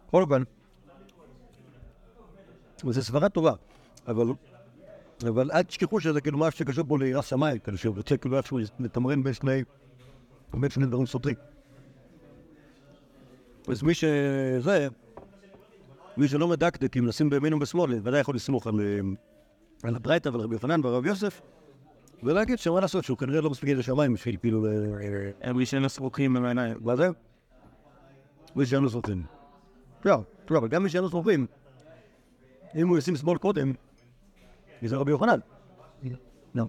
[0.07, 0.43] בכל אופן,
[2.85, 3.53] וזו סברה טובה,
[4.07, 4.25] אבל,
[5.27, 9.23] אבל אל תשכחו שזה כאילו משהו שקשור פה ליראת שמיים, כאילו שרוצה כאילו איכשהו לתמרן
[9.23, 9.63] בין שני,
[10.53, 11.35] בין שני דברים סותרים.
[13.67, 14.87] אז מי שזה,
[16.17, 18.99] מי שלא מדקדק אם לשים בימין ובשמאל, ודאי יכול לסמוך על, אה,
[19.83, 21.41] על הברייתא ועל רבי יוחנן והרב יוסף,
[22.23, 24.65] ולהגיד שמה לעשות, שהוא כנראה לא מספיק לשמיים בשביל כאילו...
[25.41, 26.77] הם ראשון סרוקים במעיניים.
[26.81, 27.09] מה זה?
[28.65, 29.23] שאין לו סרטים.
[30.05, 31.45] לא, לא, אבל גם שאין לו סרטים,
[32.75, 33.73] אם הוא ישים שמאל קודם,
[34.81, 35.39] זה רבי יוחנן.
[36.55, 36.65] לא.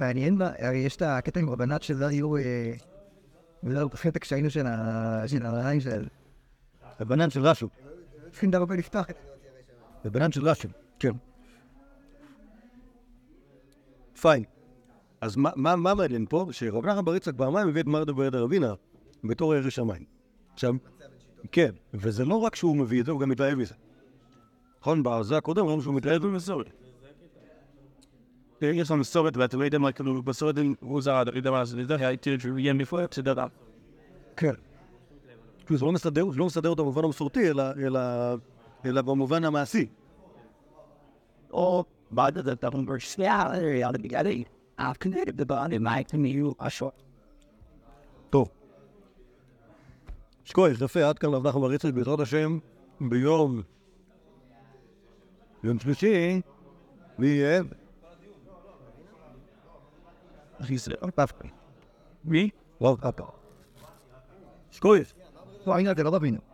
[0.00, 0.38] מעניין,
[0.74, 2.36] יש את הקטע עם רבנת שלא היו...
[2.36, 2.72] אה,
[3.62, 4.66] לא, בחטא כשהיינו של
[5.42, 6.08] הרעיים של...
[6.98, 7.68] הבנן של רשו.
[8.30, 9.30] צריכים דווקא לפתוח את זה.
[10.08, 10.68] הבנן של רשו,
[10.98, 11.12] כן.
[14.20, 14.44] פיין.
[15.20, 16.46] אז מה- מה מה מעניין פה?
[16.50, 18.74] שרב נחמן בר יצחק פעמיים הביא את מרדה ביד רבינה
[19.24, 20.04] בתור ירא שמיים.
[20.54, 20.74] עכשיו,
[21.52, 23.74] כן, וזה לא רק שהוא מביא את זה, הוא גם מתלהב מזה.
[24.80, 26.66] נכון, בזה הקודם ראינו שהוא מתלהב במסורת.
[28.60, 31.80] יש לנו מסורת ואתה לא יודע מה, כאילו, מסורת הוא זרד, אני יודע מה זה,
[31.80, 33.34] יודע, הייתי ראיין בפועל, בסדר.
[34.36, 34.54] כן.
[35.68, 39.86] זה לא מסדר, זה לא מסדר אותו במובן המסורתי, אלא, במובן המעשי.
[41.52, 43.42] או בעד את אתה אומר, שנייה,
[43.84, 44.44] על הבגדי,
[44.80, 46.92] הקנדת בבעלי מייקים יהיו אשור.
[48.30, 48.48] טוב.
[50.44, 52.58] שכוייך, יפה, עד כאן רב נחמן בר יצחק, בעזרת השם,
[53.00, 53.62] ביום...
[55.64, 56.40] יום שלישי,
[57.18, 57.62] מי יהיה?
[60.60, 61.48] אחי זה, דווקא.
[62.24, 62.50] מי?
[62.82, 63.24] רב פאפה.
[64.70, 65.12] שכוייך.
[65.66, 66.40] לא, הנה, זה לא רבינו.